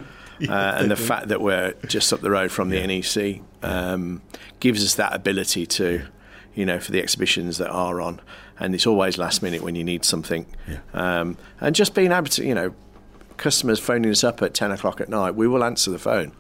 [0.48, 4.22] uh, and the fact that we're just up the road from the NEC um,
[4.60, 6.06] gives us that ability to,
[6.56, 8.22] you know, for the exhibitions that are on,
[8.60, 10.46] and it's always last minute when you need something.
[10.68, 10.80] Yeah.
[10.94, 12.74] Um, and just being able to, you know,
[13.38, 16.32] customers phoning us up at ten o'clock at night, we will answer the phone,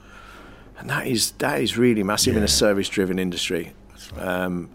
[0.80, 3.74] and that is that is really massive in a service-driven industry.
[4.18, 4.70] Um,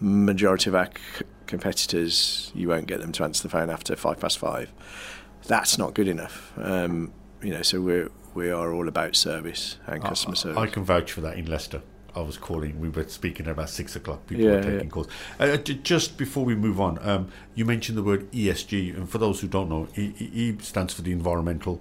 [0.00, 4.20] majority of our c- competitors, you won't get them to answer the phone after five
[4.20, 4.72] past five.
[5.46, 6.52] That's not good enough.
[6.56, 10.58] Um, you know, so we're we are all about service and customer I, service.
[10.58, 11.82] I can vouch for that in Leicester.
[12.14, 12.80] I was calling.
[12.80, 14.26] We were speaking at about six o'clock.
[14.26, 14.86] People Yeah, were taking yeah.
[14.90, 15.08] calls.
[15.38, 19.18] Uh, j- just before we move on, um, you mentioned the word ESG, and for
[19.18, 21.80] those who don't know, E, e, e stands for the environmental,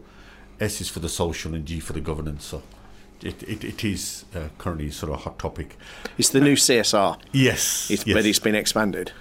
[0.60, 2.46] S is for the social, and G for the governance.
[2.46, 2.62] So,
[3.24, 5.76] it it, it is uh, currently sort of a hot topic.
[6.18, 8.14] it's the new CSR, Yes, it's, yes.
[8.16, 9.12] but it's been expanded.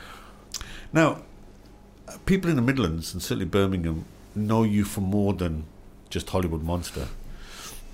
[0.92, 1.22] Now,
[2.08, 4.04] uh, people in the Midlands and certainly Birmingham
[4.34, 5.64] know you for more than
[6.10, 7.08] just Hollywood Monster.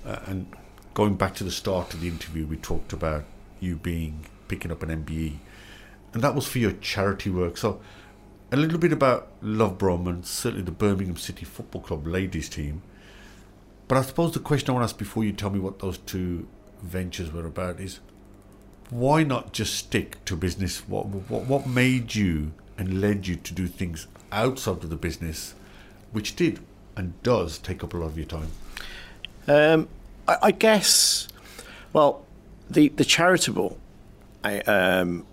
[0.05, 0.47] Uh, and
[0.93, 3.23] going back to the start of the interview, we talked about
[3.59, 5.37] you being picking up an MBE,
[6.13, 7.57] and that was for your charity work.
[7.57, 7.79] So,
[8.51, 12.83] a little bit about Love Brum and certainly the Birmingham City Football Club ladies team.
[13.87, 15.97] But I suppose the question I want to ask before you tell me what those
[15.99, 16.47] two
[16.81, 17.99] ventures were about is
[18.89, 20.87] why not just stick to business?
[20.87, 25.55] What what what made you and led you to do things outside of the business,
[26.11, 26.59] which did
[26.95, 28.49] and does take up a lot of your time?
[29.47, 29.87] Um,
[30.27, 31.27] I, I guess,
[31.91, 32.25] well,
[32.69, 33.77] the the charitable,
[34.43, 35.25] I, um,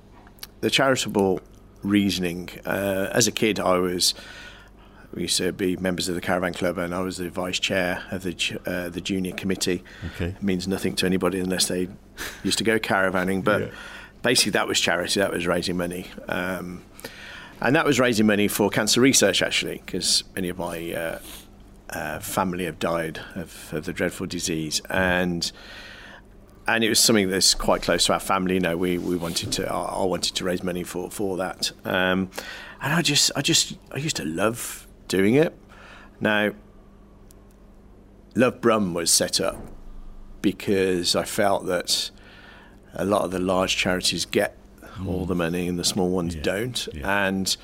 [0.61, 1.41] the charitable
[1.83, 2.49] reasoning.
[2.65, 4.15] Uh, as a kid, I was
[5.15, 8.05] we used to be members of the caravan club, and I was the vice chair
[8.11, 8.35] of the
[8.67, 9.83] uh, the junior committee.
[10.15, 10.27] Okay.
[10.37, 11.89] It means nothing to anybody unless they
[12.45, 13.69] used to go caravanning, but Yeah.
[14.23, 15.21] basically that was charity.
[15.21, 16.07] That was raising money.
[16.29, 16.83] Um,
[17.61, 21.19] and that was raising money for cancer research, actually, because many of my uh,
[21.91, 25.51] uh, family have died of, of the dreadful disease, and
[26.69, 28.55] and it was something that's quite close to our family.
[28.55, 31.73] You know, we, we wanted to, I I wanted to raise money for for that,
[31.85, 32.31] um,
[32.81, 35.55] and I just, I just, I used to love doing it.
[36.21, 36.53] Now,
[38.35, 39.57] Love Brum was set up
[40.41, 42.11] because I felt that
[42.95, 44.57] a lot of the large charities get
[45.07, 46.89] all the money and the small ones Yeah, don't.
[46.95, 47.27] yeah.
[47.27, 47.57] And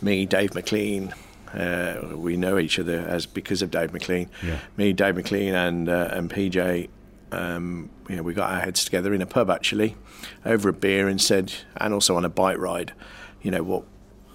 [0.00, 1.14] me, Dave McLean,
[1.54, 4.28] uh, we know each other as because of Dave McLean.
[4.44, 4.58] Yeah.
[4.76, 6.88] Me, Dave McLean, and uh, and PJ.
[7.30, 9.96] Um, you know, we got our heads together in a pub actually,
[10.44, 12.92] over a beer, and said, and also on a bike ride,
[13.40, 13.84] you know, what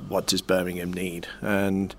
[0.07, 1.27] what does Birmingham need?
[1.41, 1.93] And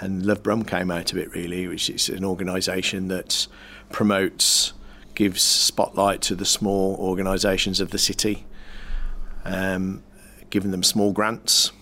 [0.00, 3.46] and Love Brum came out of it really, which is an organisation that
[3.90, 4.72] promotes,
[5.14, 8.46] gives spotlight to the small organisations of the city,
[9.44, 10.02] um,
[10.50, 11.72] giving them small grants,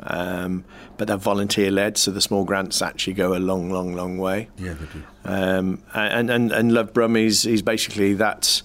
[0.00, 0.64] um,
[0.96, 4.48] but they're volunteer led, so the small grants actually go a long, long, long way.
[4.56, 5.02] Yeah, they do.
[5.24, 8.62] Um, and, and, and Love Brum is, is basically that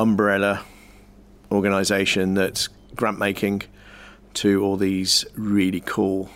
[0.00, 0.64] umbrella
[1.52, 3.62] organisation that's grant making
[4.34, 6.30] to all these really cool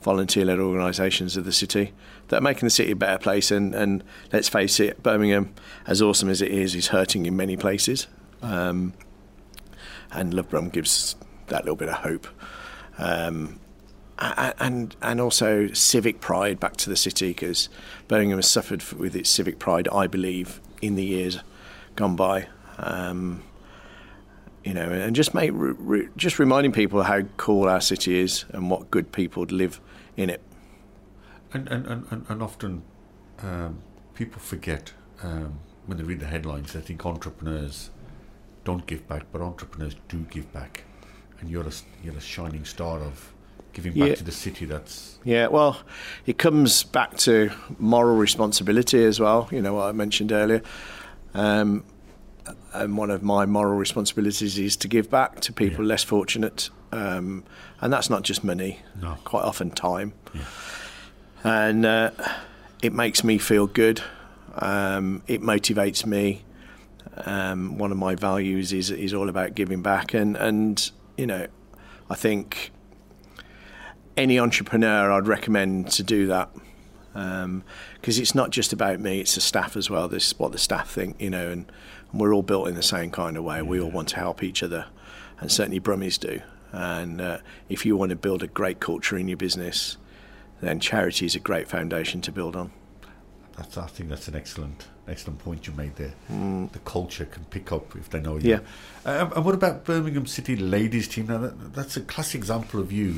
[0.00, 1.92] volunteer led organisations of the city
[2.28, 3.50] that are making the city a better place.
[3.50, 5.54] And, and let's face it, Birmingham,
[5.86, 8.06] as awesome as it is, is hurting in many places.
[8.42, 8.94] Um,
[10.10, 11.16] and Lovebrum gives
[11.48, 12.26] that little bit of hope.
[12.98, 13.60] Um,
[14.20, 17.68] and and also civic pride back to the city because
[18.08, 21.40] Birmingham has suffered with its civic pride, I believe, in the years
[21.94, 22.48] gone by.
[22.78, 23.42] Um,
[24.64, 28.44] you know, and just make re- re- just reminding people how cool our city is
[28.50, 29.80] and what good people live
[30.16, 30.42] in it.
[31.52, 32.82] And and, and, and, often
[33.42, 33.78] um,
[34.14, 34.92] people forget
[35.22, 36.72] um, when they read the headlines.
[36.72, 37.90] They think entrepreneurs
[38.64, 40.84] don't give back, but entrepreneurs do give back,
[41.40, 41.72] and you're a
[42.04, 43.32] you're a shining star of
[43.72, 44.14] giving back Yeah.
[44.16, 44.66] to the city.
[44.66, 45.80] That's Yeah, well,
[46.26, 49.48] it comes back to moral responsibility as well.
[49.50, 50.62] You know what I mentioned earlier.
[51.32, 51.84] Um,
[52.72, 55.88] and one of my moral responsibilities is to give back to people Yeah.
[55.90, 57.44] less fortunate, um,
[57.80, 58.80] and that's not just money.
[59.00, 59.16] No.
[59.24, 60.12] Quite often, time.
[60.34, 60.40] Yeah.
[61.44, 62.10] And uh,
[62.82, 64.02] it makes me feel good.
[64.56, 66.42] Um, it motivates me.
[67.24, 71.46] Um, one of my values is is all about giving back, and and you know,
[72.10, 72.70] I think
[74.16, 76.50] any entrepreneur I'd recommend to do that
[77.12, 80.08] because it's not just about me; it's the staff as well.
[80.08, 81.70] This is what the staff think, you know, and,
[82.10, 83.62] and we're all built in the same kind of way.
[83.62, 84.86] We all want to help each other,
[85.40, 86.40] and certainly Brummies do.
[86.72, 89.96] And uh, if you want to build a great culture in your business,
[90.60, 92.72] then charity is a great foundation to build on.
[93.56, 96.12] that's I think that's an excellent excellent point you made there.
[96.28, 98.50] The culture can pick up if they know you.
[98.50, 98.60] Yeah.
[99.06, 101.28] Um, and what about Birmingham City ladies team?
[101.28, 103.16] Now that, that's a classic example of you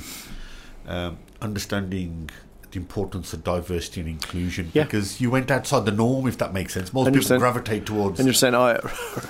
[0.87, 2.31] um, understanding
[2.73, 4.85] the importance of diversity and inclusion Yeah.
[4.85, 6.93] because you went outside the norm, if that makes sense.
[6.93, 7.39] Most people 100%.
[7.39, 8.19] gravitate towards.
[8.19, 8.55] Hundred percent.
[8.57, 8.79] I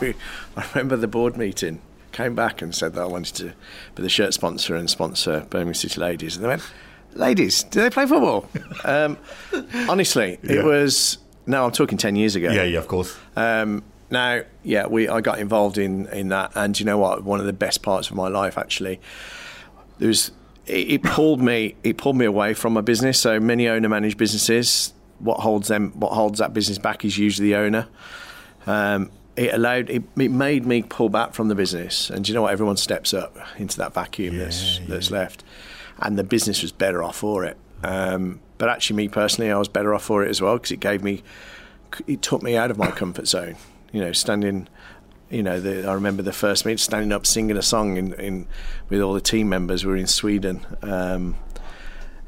[0.56, 1.80] I remember the board meeting.
[2.12, 3.52] Came back and said that I wanted to
[3.94, 6.62] be the shirt sponsor and sponsor Birmingham City Ladies, and they went,
[7.14, 8.48] "Ladies, do they play football?"
[8.84, 9.16] um,
[9.88, 10.56] honestly, Yeah.
[10.60, 11.18] it was.
[11.46, 12.50] No, I'm talking ten years ago.
[12.50, 13.16] Yeah, yeah, of course.
[13.36, 17.22] Um, now, yeah, we I got involved in in that, and you know what?
[17.22, 19.00] One of the best parts of my life actually.
[19.98, 20.32] There was
[20.70, 23.18] it, it pulled me it pulled me away from my business.
[23.18, 24.92] So many owner managed businesses.
[25.18, 25.92] What holds them?
[25.92, 27.88] What holds that business back is usually the owner.
[28.66, 32.34] Um, it allowed it, it made me pull back from the business, and do you
[32.34, 32.52] know what?
[32.52, 35.44] Everyone steps up into that vacuum that's Yeah, that's left,
[35.98, 37.56] and the business was better off for it.
[37.82, 40.80] Um, but actually, me personally, I was better off for it as well because it
[40.80, 41.22] gave me
[42.06, 43.56] it took me out of my comfort zone.
[43.92, 44.68] You know, standing,
[45.30, 48.46] you know, the, I remember the first meet, standing up singing a song in, in
[48.88, 49.84] with all the team members.
[49.84, 50.66] We were in Sweden.
[50.82, 51.36] Um,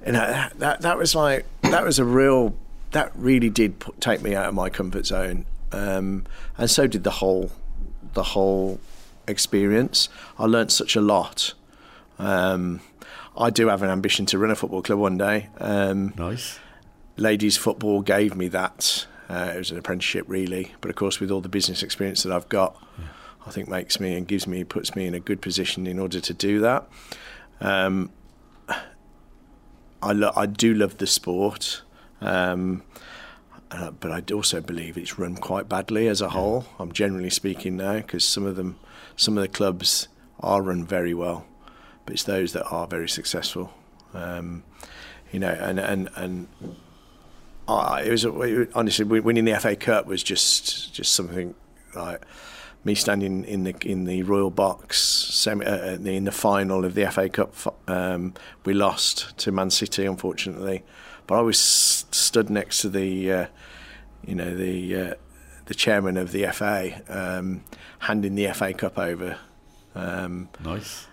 [0.05, 2.55] and that, that that was like that was a real
[2.91, 6.25] that really did put, take me out of my comfort zone, um,
[6.59, 7.51] and so did the whole
[8.15, 8.81] the whole
[9.29, 10.09] experience.
[10.39, 11.55] I learnt such a lot.
[12.19, 12.81] Um,
[13.37, 15.49] I do have an ambition to run a football club one day.
[15.59, 16.59] Um, Nice.
[17.17, 19.07] ladies football gave me that.
[19.33, 22.33] Uh, it was an apprenticeship, really, but of course, with all the business experience that
[22.33, 22.77] I've got,
[23.47, 26.21] I think makes me and gives me puts me in a good position in order
[26.21, 26.87] to do that.
[27.61, 28.11] Um,
[30.03, 31.83] I lo- I do love the sport.
[32.21, 32.83] Um,
[33.71, 36.67] uh, but I also believe it's run quite badly as a whole.
[36.79, 38.79] I'm generally speaking now because some of them,
[39.17, 40.09] some of the clubs
[40.41, 41.47] are run very well,
[42.05, 43.73] but it's those that are very successful.
[44.13, 44.63] Um,
[45.33, 46.49] you know, and and and
[47.77, 48.25] I, it was
[48.75, 51.55] honestly winning the FA Cup was just just something
[51.95, 52.25] like
[52.85, 57.11] me standing in the in the Royal Box semi, uh, in the final of the
[57.11, 57.55] FA Cup.
[57.89, 60.83] Um, we lost to Man City, unfortunately,
[61.27, 63.47] but I was stood next to the, uh,
[64.27, 65.15] you know, the uh,
[65.67, 67.63] the chairman of the FA, um,
[68.01, 69.39] handing the FA Cup over.
[69.95, 71.07] Um, nice.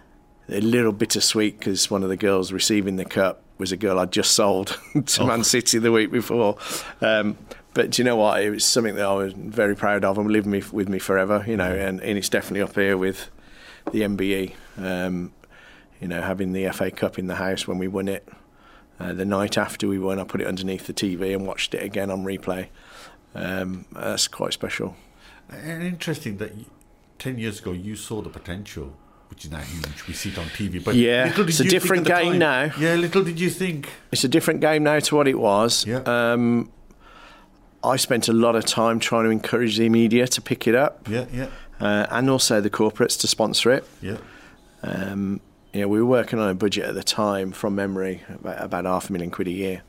[0.48, 4.12] A little bittersweet because one of the girls receiving the cup was a girl I'd
[4.12, 5.28] just sold to oh.
[5.28, 6.58] Man City the week before.
[7.02, 7.38] Um,
[7.76, 8.41] but do you know what?
[8.41, 10.98] It was something that I was very proud of and will live me, with me
[10.98, 11.43] forever.
[11.45, 13.30] You know, and, and it's definitely up here with
[13.91, 14.54] the MBE.
[14.78, 15.34] Um,
[16.02, 18.28] you know, having the FA Cup in the house when we won it.
[19.00, 21.84] Uh, the night after we won, I put it underneath the TV and watched it
[21.84, 22.67] again on replay.
[23.36, 24.95] Um, that's quite special.
[25.50, 26.54] And interesting that
[27.17, 28.93] ten years ago you saw the potential
[29.39, 30.06] which is now huge.
[30.06, 32.71] We see it on TV, but yeah, it's a different game time, now.
[32.78, 33.89] Yeah, little did you think.
[34.12, 35.86] It's a different game now to what it was.
[35.86, 35.99] Yeah.
[35.99, 36.69] Um,
[37.82, 41.08] I spent a lot of time trying to encourage the media to pick it up.
[41.08, 41.47] Yeah, yeah.
[41.80, 43.88] Uh, and also the corporates to sponsor it.
[44.02, 44.17] Yeah.
[44.84, 45.39] Um,
[45.71, 48.84] you know, we were working on a budget at the time, from memory, about, about
[48.84, 49.84] half a million quid a year.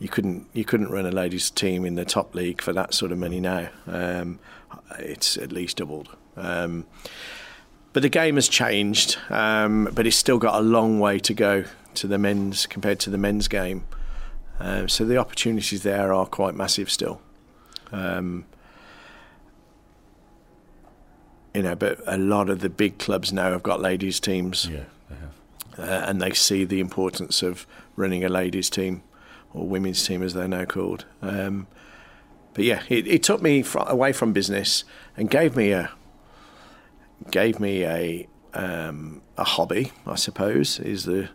[0.00, 3.12] You couldn't you couldn't run a ladies' team in the top league for that sort
[3.12, 3.68] of money now.
[3.86, 4.40] Um,
[4.98, 6.08] it's at least doubled.
[6.36, 6.86] Um,
[7.94, 11.64] but the game has changed, um, but it's still got a long way to go
[11.94, 13.84] to the men's compared to the men's game.
[14.58, 17.22] Um, so the opportunities there are quite massive still.
[17.92, 18.46] Um,
[21.54, 24.68] you know, but a lot of the big clubs now have got ladies' teams.
[24.68, 25.88] Yeah, they have.
[25.88, 29.04] Uh, and they see the importance of running a ladies' team
[29.52, 31.04] or women's team, as they're now called.
[31.22, 31.68] Um,
[32.54, 34.82] but yeah, it, it took me fr- away from business
[35.16, 35.92] and gave me a
[37.30, 41.28] gave me a um, a hobby, I suppose, is the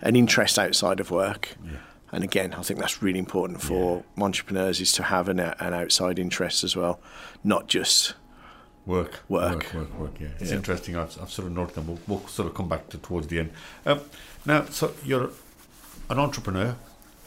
[0.00, 1.56] an interest outside of work.
[1.64, 1.78] Yeah.
[2.10, 4.24] And again, I think that's really important for yeah.
[4.24, 7.00] entrepreneurs is to have an, an outside interest as well,
[7.42, 8.14] not just
[8.84, 9.98] work, work, work, work.
[9.98, 10.56] work yeah, it's yeah.
[10.56, 10.96] interesting.
[10.96, 11.86] I've, I've, sort of noted them.
[11.86, 13.50] We'll, we'll, sort of come back to towards the end.
[13.86, 14.00] Um,
[14.44, 15.30] now, so you're
[16.10, 16.76] an entrepreneur,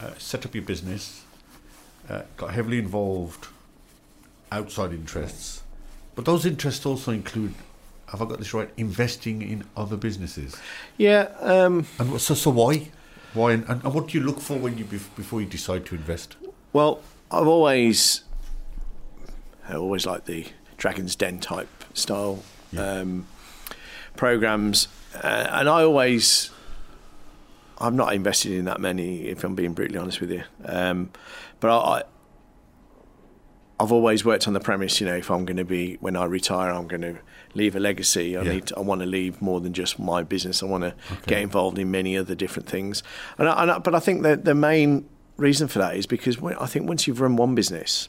[0.00, 1.24] uh, set up your business,
[2.08, 3.48] uh, got heavily involved
[4.52, 5.62] outside interests,
[6.14, 7.54] but those interests also include
[8.08, 8.70] have I got this right?
[8.76, 10.56] Investing in other businesses.
[10.96, 11.28] Yeah.
[11.40, 12.88] Um, and so, so why?
[13.34, 13.52] Why?
[13.52, 16.36] And, and what do you look for when you before you decide to invest?
[16.72, 18.22] Well, I've always,
[19.68, 22.42] I always like the Dragon's Den type style
[22.72, 23.00] yeah.
[23.00, 23.26] um,
[24.16, 26.50] programs, uh, and I always.
[27.78, 30.44] I'm not invested in that many, if I'm being brutally honest with you.
[30.64, 31.10] Um,
[31.60, 32.04] but I,
[33.78, 36.24] I've always worked on the premise, you know, if I'm going to be when I
[36.24, 37.18] retire, I'm going to
[37.56, 38.36] leave a legacy.
[38.36, 38.52] I yeah.
[38.52, 40.62] need, to, I want to leave more than just my business.
[40.62, 41.22] I want to okay.
[41.26, 43.02] get involved in many other different things.
[43.38, 46.40] And, I, and I, but I think that the main reason for that is because
[46.40, 48.08] when, I think once you've run one business,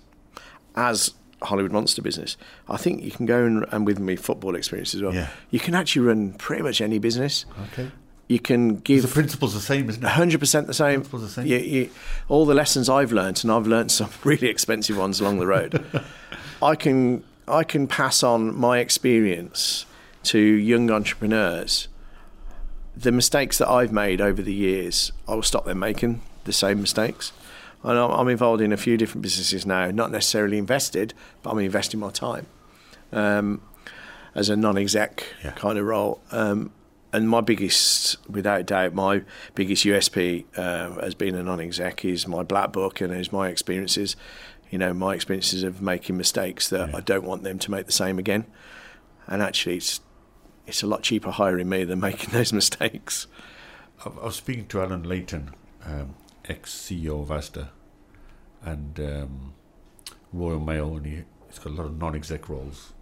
[0.76, 2.38] as Hollywood Monster business,
[2.70, 5.14] I think you can go and, and with me football experience as well.
[5.14, 5.30] Yeah.
[5.50, 7.46] You can actually run pretty much any business.
[7.72, 7.90] Okay
[8.28, 10.08] you can give the principles the same, isn't it?
[10.08, 11.02] Hundred percent the same.
[11.02, 11.48] Principles the same.
[11.48, 11.90] You, you,
[12.28, 15.84] all the lessons I've learned, and I've learned some really expensive ones along the road.
[16.62, 19.86] I can I can pass on my experience
[20.24, 21.88] to young entrepreneurs.
[22.96, 26.82] The mistakes that I've made over the years, I will stop them making the same
[26.82, 27.32] mistakes.
[27.84, 32.00] And I'm involved in a few different businesses now, not necessarily invested, but I'm investing
[32.00, 32.48] my time
[33.14, 33.62] um,
[34.36, 35.52] as a non-exec yeah.
[35.52, 36.20] kind of role.
[36.32, 36.72] Um,
[37.14, 39.24] and my biggest, without doubt, my
[39.56, 44.16] biggest USP uh, as being a non-exec is my black book and is my experiences.
[44.69, 46.97] You know, my experiences of making mistakes that yeah.
[46.97, 48.45] I don't want them to make the same again.
[49.28, 50.01] And actually, it's
[50.65, 53.28] it's a lot cheaper hiring me than making those mistakes.
[54.05, 55.51] I was speaking to Allan Leighton,
[55.86, 56.15] um,
[56.45, 57.70] ex CEO of Asda,
[58.61, 59.53] and um,
[60.32, 62.93] Royal Mail, and he, he's got a lot of non-exec roles,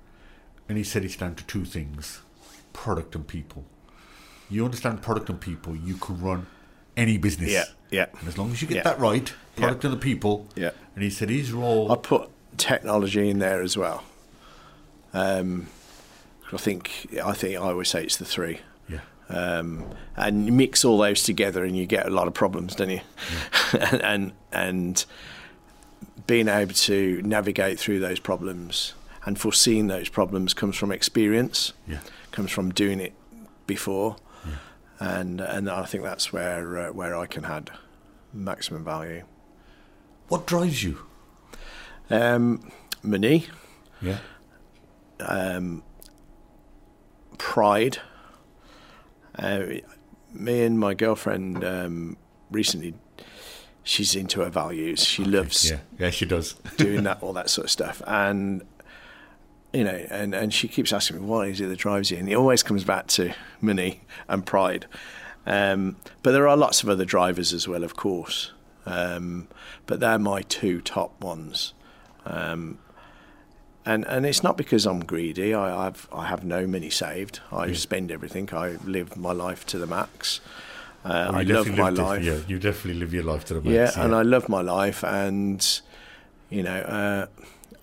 [0.70, 2.22] and he said it's down to two things:
[2.74, 3.66] product and people
[4.50, 6.48] you understand product and people, you can run
[6.96, 7.52] any business.
[7.52, 8.06] Yeah, yeah.
[8.20, 8.84] And as long as you get yeah.
[8.84, 9.90] that right, product yeah.
[9.90, 10.48] and the people.
[10.56, 10.72] Yeah.
[10.96, 11.92] And he said his role.
[11.92, 14.04] I put technology in there as well.
[15.14, 15.68] Um,
[16.52, 18.60] I think I think I always say it's the three.
[18.88, 19.00] Yeah.
[19.30, 19.86] Um,
[20.16, 23.02] and you mix all those together, and you get a lot of problems, don't you?
[23.74, 23.90] Yeah.
[23.92, 25.06] and, and and
[26.28, 28.94] being able to navigate through those problems
[29.26, 31.74] and foreseeing those problems comes from experience.
[31.88, 32.00] Yeah.
[32.32, 33.14] Comes from doing it
[33.68, 34.18] before
[35.00, 37.72] and and I think that's where uh, where I can add
[38.34, 39.24] maximum value.
[40.28, 41.00] What drives you?
[42.10, 42.72] Um,
[43.04, 43.48] money,
[44.02, 44.18] Yeah.
[45.20, 45.84] um,
[47.38, 48.00] pride.
[49.38, 49.64] Uh,
[50.34, 52.18] me and my girlfriend um,
[52.52, 52.94] recently,
[53.84, 55.04] she's into her values.
[55.04, 55.80] She loves Yeah.
[56.00, 56.54] Yeah, she does.
[56.78, 58.02] doing that, all that sort of stuff.
[58.08, 58.64] And
[59.74, 62.30] you know, and, and she keeps asking me what is it that drives you, and
[62.30, 64.86] it always comes back to money and pride.
[65.46, 68.52] Um, but there are lots of other drivers as well, of course.
[68.86, 69.48] Um,
[69.86, 71.74] but they're my two top ones.
[72.26, 72.80] Um,
[73.86, 75.54] and and it's not because I'm greedy.
[75.54, 77.40] I I've, I have no money saved.
[77.52, 78.50] I spend everything.
[78.54, 80.42] I live my life to the max.
[81.04, 82.24] Uh, Oh, I love my live life.
[82.24, 83.72] yeah, you definitely live your life to the max.
[83.74, 83.98] Yeah, max.
[83.98, 85.82] and I love my life, and
[86.50, 87.28] you know, uh,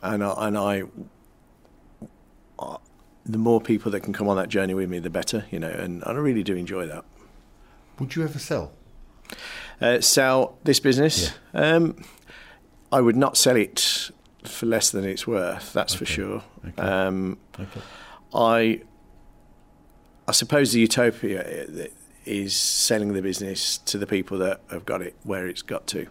[0.02, 0.82] and I, and I,
[2.58, 2.78] uh,
[3.24, 5.44] the more people that can come on that journey with me, the better.
[5.52, 7.04] You know, and, and I really do enjoy that.
[8.00, 8.72] Would you ever sell?
[9.82, 11.32] Uh, sell this business.
[11.54, 12.02] Um,
[12.90, 14.10] I would not sell it
[14.44, 15.72] for less than it's worth.
[15.72, 16.42] That's for sure.
[16.68, 16.82] Okay.
[16.82, 17.80] Um, Okay.
[18.34, 18.80] I,
[20.26, 21.88] I suppose the utopia
[22.24, 26.06] is selling the business to the people that have got it where it's got to,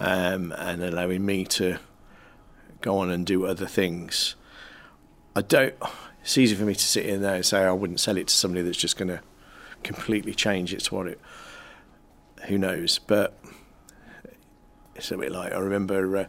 [0.00, 1.78] um, and allowing me to
[2.80, 4.34] go on and do other things.
[5.34, 5.74] I don't.
[6.22, 8.34] It's easy for me to sit in there and say I wouldn't sell it to
[8.34, 9.20] somebody that's just going to
[9.82, 11.20] completely change it to what it.
[12.48, 12.98] Who knows?
[12.98, 13.38] But
[14.96, 16.24] it's a bit like I remember uh,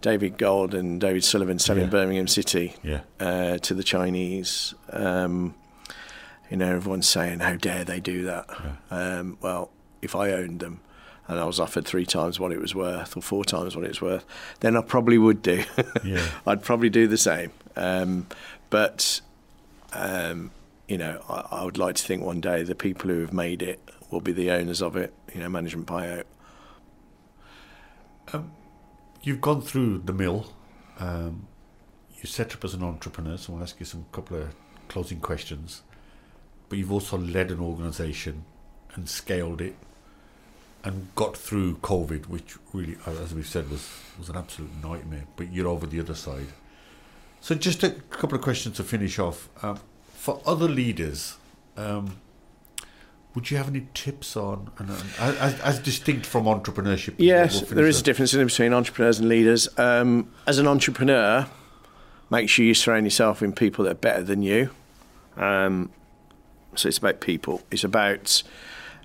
[0.00, 1.90] David Gold and David Sullivan selling Yeah.
[1.90, 3.00] Birmingham City Yeah.
[3.20, 4.74] uh, to the Chinese.
[4.90, 5.54] Um,
[6.50, 8.48] you know, everyone's saying, "How dare they do that?"
[8.90, 9.70] Um, well,
[10.02, 10.80] if I owned them
[11.26, 13.88] and I was offered three times what it was worth or four times what it
[13.88, 14.24] was worth,
[14.60, 15.64] then I probably would do.
[16.04, 16.26] Yeah.
[16.46, 17.50] I'd probably do the same.
[17.76, 18.26] Um,
[18.70, 19.20] but
[19.92, 20.50] um,
[20.88, 23.62] you know, I, I would like to think one day the people who have made
[23.62, 23.80] it
[24.10, 25.14] will be the owners of it.
[25.34, 26.24] You know, management buyout.
[29.22, 30.52] You've gone through the mill.
[30.98, 31.48] Um,
[32.16, 34.54] you set up as an entrepreneur, so I'll ask you some couple of
[34.88, 35.82] closing questions.
[36.68, 38.44] But you've also led an organisation
[38.94, 39.76] and scaled it
[40.84, 45.24] and got through COVID, which really, as we've said, was, was an absolute nightmare.
[45.36, 46.48] But you're over the other side.
[47.40, 49.48] So, just a couple of questions to finish off.
[49.62, 49.80] Um,
[50.14, 51.36] for other leaders,
[51.76, 52.16] um,
[53.34, 57.14] would you have any tips on, and, and as, as distinct from entrepreneurship?
[57.18, 59.68] Yes, We'll there is a difference in between entrepreneurs and leaders.
[59.78, 61.46] Um, as an entrepreneur,
[62.30, 64.70] make sure you surround yourself in people that are better than you.
[65.36, 65.90] Um,
[66.74, 67.62] so it's about people.
[67.70, 68.42] It's about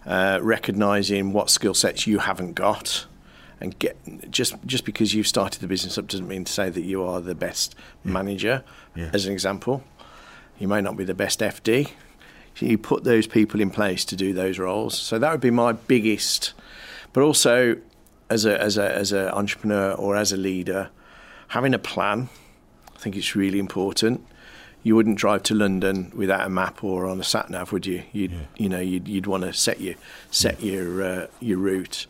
[0.05, 3.05] uh, recognizing what skill sets you haven't got,
[3.59, 3.97] and get
[4.31, 7.21] just just because you've started the business up doesn't mean to say that you are
[7.21, 8.63] the best manager.
[8.95, 9.11] Yeah.
[9.13, 9.83] As an example,
[10.59, 11.91] you may not be the best FD.
[12.59, 14.97] You put those people in place to do those roles.
[14.97, 16.53] So that would be my biggest.
[17.11, 17.77] But also,
[18.29, 20.89] as a as a as an entrepreneur or as a leader,
[21.49, 22.29] having a plan.
[22.95, 24.25] I think it's really important.
[24.81, 28.03] You wouldn't drive to London without a map or on a sat nav, would you?
[28.11, 28.37] You'd Yeah.
[28.57, 29.95] you know you'd, you'd want to set your
[30.31, 32.05] set your uh, your route.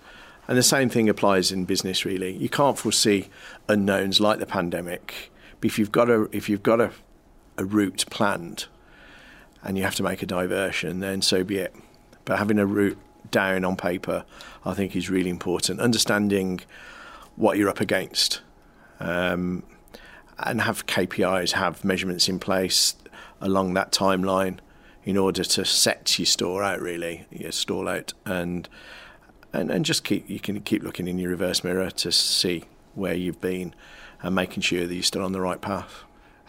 [0.48, 2.06] And the same thing applies in business.
[2.06, 3.30] Really, you can't foresee
[3.70, 5.32] unknowns like the pandemic.
[5.62, 6.92] But if you've got a if you've got a
[7.58, 8.66] a route planned,
[9.64, 11.76] and you have to make a diversion, then so be it.
[12.26, 12.98] But having a route
[13.32, 14.26] down on paper,
[14.66, 15.80] I think, is really important.
[15.80, 16.62] Understanding
[17.36, 18.42] what you're up against,
[19.00, 19.64] um,
[20.40, 22.96] and have KPIs, have measurements in place
[23.42, 24.60] along that timeline
[25.04, 28.70] in order to set your store out, really, your stall out, and
[29.52, 32.64] and and just keep you can keep looking in your reverse mirror to see
[32.96, 33.74] where you've been
[34.22, 36.04] and making sure that you're still on the right path.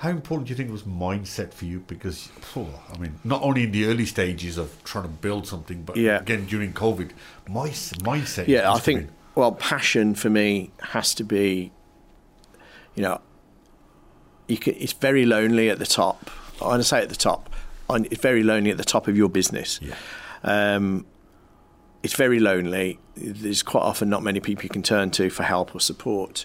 [0.05, 1.81] How important do you think was mindset for you?
[1.81, 5.97] Because, I mean, not only in the early stages of trying to build something, but
[5.97, 6.19] Yeah.
[6.21, 7.13] again during COVID,
[7.49, 8.47] my mindset.
[8.47, 9.01] Yeah, I think.
[9.07, 11.73] been- Well, passion for me has to be,
[12.95, 13.23] you know,
[14.47, 16.31] you can, it's very lonely at the top.
[16.61, 17.49] I want to say at the top.
[17.89, 19.81] It's very lonely at the top of your business.
[19.81, 19.95] Yeah.
[20.43, 21.07] Um,
[22.03, 22.99] it's very lonely.
[23.17, 26.45] There's quite often not many people you can turn to for help or support.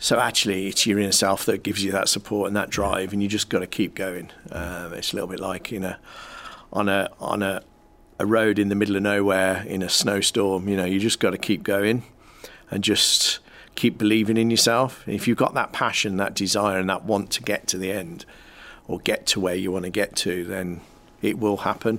[0.00, 3.20] So actually, it's your inner self that gives you that support and that drive, and
[3.20, 4.30] you just got to keep going.
[4.52, 5.96] Um, it's a little bit like you know,
[6.72, 7.62] on a on a
[8.20, 10.68] a road in the middle of nowhere in a snowstorm.
[10.68, 12.04] You know, you just got to keep going,
[12.70, 13.40] and just
[13.74, 15.06] keep believing in yourself.
[15.08, 18.24] If you've got that passion, that desire, and that want to get to the end,
[18.86, 20.80] or get to where you want to get to, then
[21.22, 21.98] it will happen.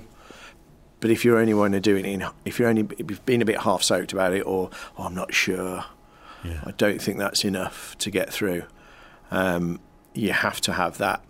[1.00, 3.60] But if you're only want to do it in, if you're only been a bit
[3.60, 5.84] half soaked about it, or oh, I'm not sure,
[6.44, 6.60] Yeah.
[6.64, 8.64] I don't think that's enough to get through.
[9.30, 9.80] Um,
[10.14, 11.22] you have to have that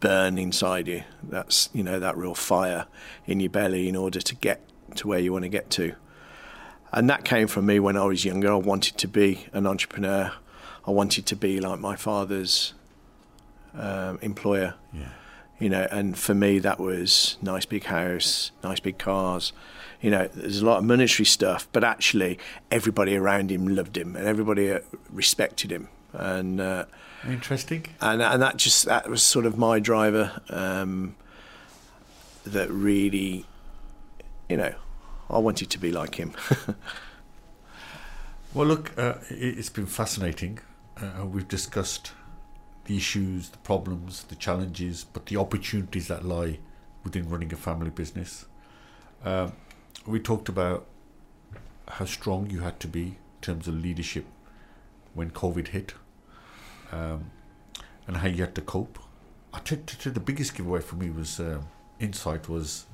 [0.00, 1.02] burn inside you.
[1.22, 2.86] That's you know that real fire
[3.26, 4.60] in your belly in order to get
[4.96, 5.94] to where you want to get to.
[6.92, 8.52] and that came from me when I was younger.
[8.52, 10.32] I wanted to be an entrepreneur.
[10.86, 12.74] I wanted to be like my father's
[13.74, 14.74] um, employer.
[14.92, 15.08] Yeah.
[15.58, 19.52] You know, and for me that was nice big house, nice big cars.
[20.00, 22.38] You know, there's a lot of monetary stuff, but actually
[22.70, 24.80] everybody around him loved him and everybody uh,
[25.10, 25.88] respected him.
[26.12, 26.86] And uh,
[27.28, 27.86] Interesting.
[28.00, 31.14] and and that just that was sort of my driver um,
[32.44, 33.44] that really,
[34.48, 34.74] you know,
[35.28, 36.32] I wanted to be like him.
[38.52, 40.58] Well, look, uh, it- it's been fascinating.
[41.00, 42.12] Uh, we've discussed
[42.86, 46.58] the issues, the problems, the challenges, but the opportunities that lie
[47.04, 48.46] within running a family business.
[49.24, 49.52] Um,
[50.10, 50.86] we talked about
[51.88, 54.24] how strong you had to be in terms of leadership
[55.14, 55.94] when COVID hit,
[56.92, 57.30] um,
[58.06, 58.98] and how you had to cope.
[59.52, 61.66] I think t- t- the biggest giveaway for me was um,
[61.98, 62.86] insight was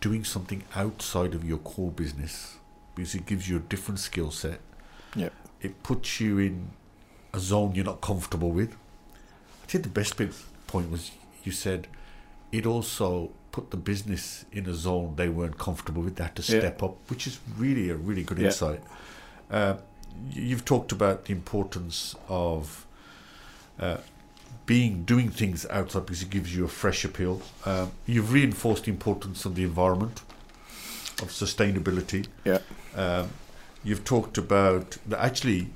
[0.00, 2.56] doing something outside of your core business
[2.94, 4.60] because it gives you a different skill set
[5.14, 5.30] yeah,
[5.60, 6.70] it puts you in
[7.32, 8.72] a zone you're not comfortable with.
[9.62, 10.32] I think the best bit
[10.66, 11.10] point was
[11.44, 11.86] you said
[12.52, 16.16] it also put the business in a zone they weren't comfortable with.
[16.16, 16.58] They had to Yeah.
[16.60, 18.48] step up, which is really a really good Yeah.
[18.48, 18.82] insight.
[19.50, 19.74] Uh,
[20.30, 22.84] you've talked about the importance of
[23.78, 23.98] uh,
[24.66, 27.40] being doing things outside because it gives you a fresh appeal.
[27.64, 30.20] Um, you've reinforced the importance of the environment,
[31.22, 32.26] of sustainability.
[32.44, 32.58] yeah,
[32.94, 33.28] Um,
[33.84, 35.70] you've talked about that actually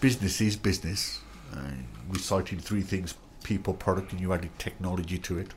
[0.00, 1.20] business is business.
[1.54, 1.58] Uh,
[2.10, 3.14] we cited three things
[3.44, 5.50] people, product, and you added technology to it.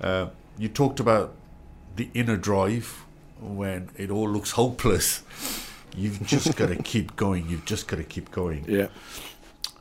[0.00, 0.28] Uh,
[0.58, 1.34] you talked about
[1.96, 3.04] the inner drive
[3.40, 5.22] when it all looks hopeless.
[5.96, 7.48] You've just got to keep going.
[7.48, 8.64] You've just got to keep going.
[8.68, 8.88] yeah,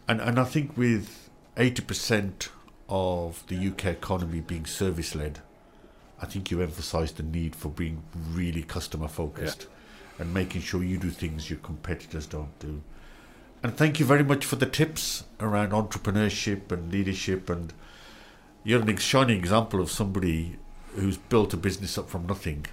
[0.07, 2.49] And and I think with eighty percent
[2.87, 5.39] of the UK economy being service led,
[6.21, 9.67] I think you emphasise the need for being really customer focused
[10.19, 12.81] and making sure you do things your competitors don't do.
[13.63, 17.73] And thank you very much for the tips around entrepreneurship and leadership and
[18.65, 20.57] you're an shining example of somebody
[20.95, 22.65] who's built a business up from nothing,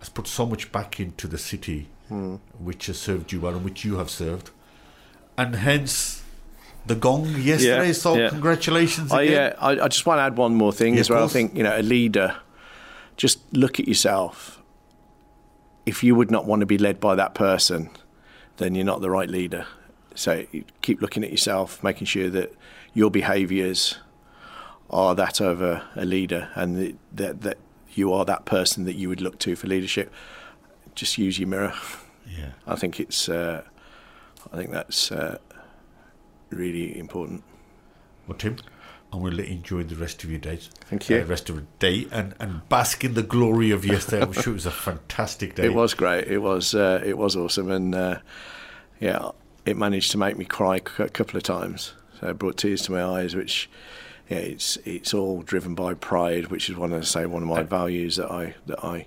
[0.00, 1.86] has put so much back into the city,
[2.58, 4.50] which has served you well and which you have served,
[5.38, 6.24] and hence
[6.86, 7.86] the gong yesterday.
[7.86, 8.28] Yeah, so yeah.
[8.28, 9.52] congratulations I, again.
[9.52, 11.24] uh, I, I just want to add one more thing Yeah, as well.
[11.24, 12.36] I think you know a leader.
[13.16, 14.60] Just look at yourself.
[15.86, 17.90] If you would not want to be led by that person,
[18.56, 19.66] then you're not the right leader.
[20.16, 20.44] So
[20.82, 22.52] keep looking at yourself, making sure that
[22.92, 23.98] your behaviours
[24.90, 27.58] are that of a, a leader, and that, that
[27.94, 30.12] you are that person that you would look to for leadership.
[30.94, 31.74] Just use your mirror.
[32.28, 32.50] yeah.
[32.66, 33.28] I think it's.
[33.28, 33.62] Uh,
[34.52, 35.38] I think that's uh,
[36.50, 37.42] really important.
[38.26, 38.56] Well, Tim,
[39.12, 40.58] I'm going to let you enjoy the rest of your day.
[40.88, 41.16] Thank you.
[41.16, 44.22] Uh, the rest of the day and, and bask in the glory of yesterday.
[44.22, 45.66] I'm sure it was a fantastic day.
[45.66, 46.28] It was great.
[46.28, 48.18] It was uh, it was awesome, and uh,
[49.00, 49.30] yeah,
[49.64, 51.94] it managed to make me cry a couple of times.
[52.20, 53.68] So it brought tears to my eyes, which
[54.28, 57.62] yeah, it's it's all driven by pride, which is one of say one of my
[57.62, 59.06] values that I that I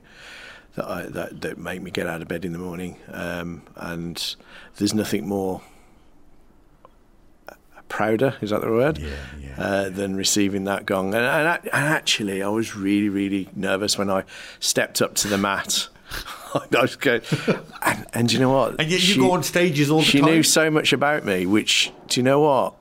[0.76, 2.98] that I that, that make me get out of bed in the morning.
[3.12, 4.36] Um, and
[4.78, 5.62] there's nothing more
[7.88, 9.10] prouder is that the word Yeah,
[9.42, 9.56] yeah.
[9.58, 11.14] uh, than receiving that gong.
[11.16, 14.26] And, and, ac- and actually, I was really, really nervous when I
[14.60, 15.88] stepped up to the mat.
[16.54, 17.22] I was going,
[17.84, 18.80] and, and do you know what?
[18.80, 20.30] And yet you She- go on stages all the She time.
[20.30, 22.76] knew so much about me, which, do you know what?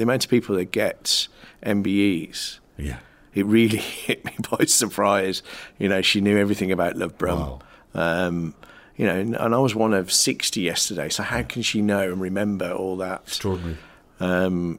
[0.00, 1.28] The amount of people that get
[1.62, 3.00] MBEs, yeah.
[3.34, 3.76] it really
[4.06, 5.42] hit me by surprise.
[5.78, 7.38] You know, she knew everything about Love Brum.
[7.38, 7.58] Wow.
[7.92, 8.54] Um,
[8.96, 12.00] you know, and, and I was one of 60 yesterday, so how can she know
[12.00, 13.24] and remember all that?
[13.26, 13.76] Extraordinary.
[14.20, 14.78] Um,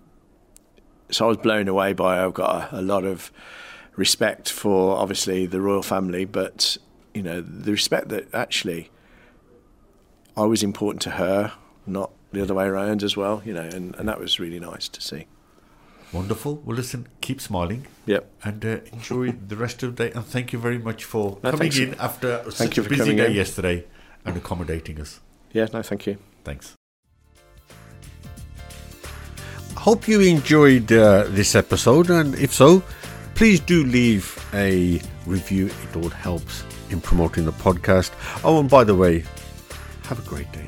[1.12, 2.26] so I was blown away by.
[2.26, 3.32] I've got a, a lot of
[3.96, 6.78] respect for obviously the royal family, but
[7.14, 8.90] you know the respect that actually
[10.36, 11.54] I was important to her,
[11.86, 13.42] not the other way around as well.
[13.46, 15.26] You know, and, and that was really nice to see.
[16.14, 16.56] Wonderful.
[16.66, 18.30] Well, listen, keep smiling Yep.
[18.44, 20.12] and uh, enjoy the rest of the day.
[20.14, 21.78] And thank you very much for No, coming thanks.
[21.78, 23.32] in after such you a for busy day in.
[23.34, 23.86] yesterday
[24.26, 25.22] and accommodating us.
[25.54, 25.68] Yeah.
[25.72, 26.18] No, thank you.
[26.44, 26.74] Thanks.
[29.78, 32.84] Hope you enjoyed uh, this episode, and if so,
[33.36, 35.68] please do leave a review.
[35.68, 38.12] It all helps in promoting the podcast.
[38.44, 39.24] Oh, and by the way,
[40.04, 40.68] have a great day.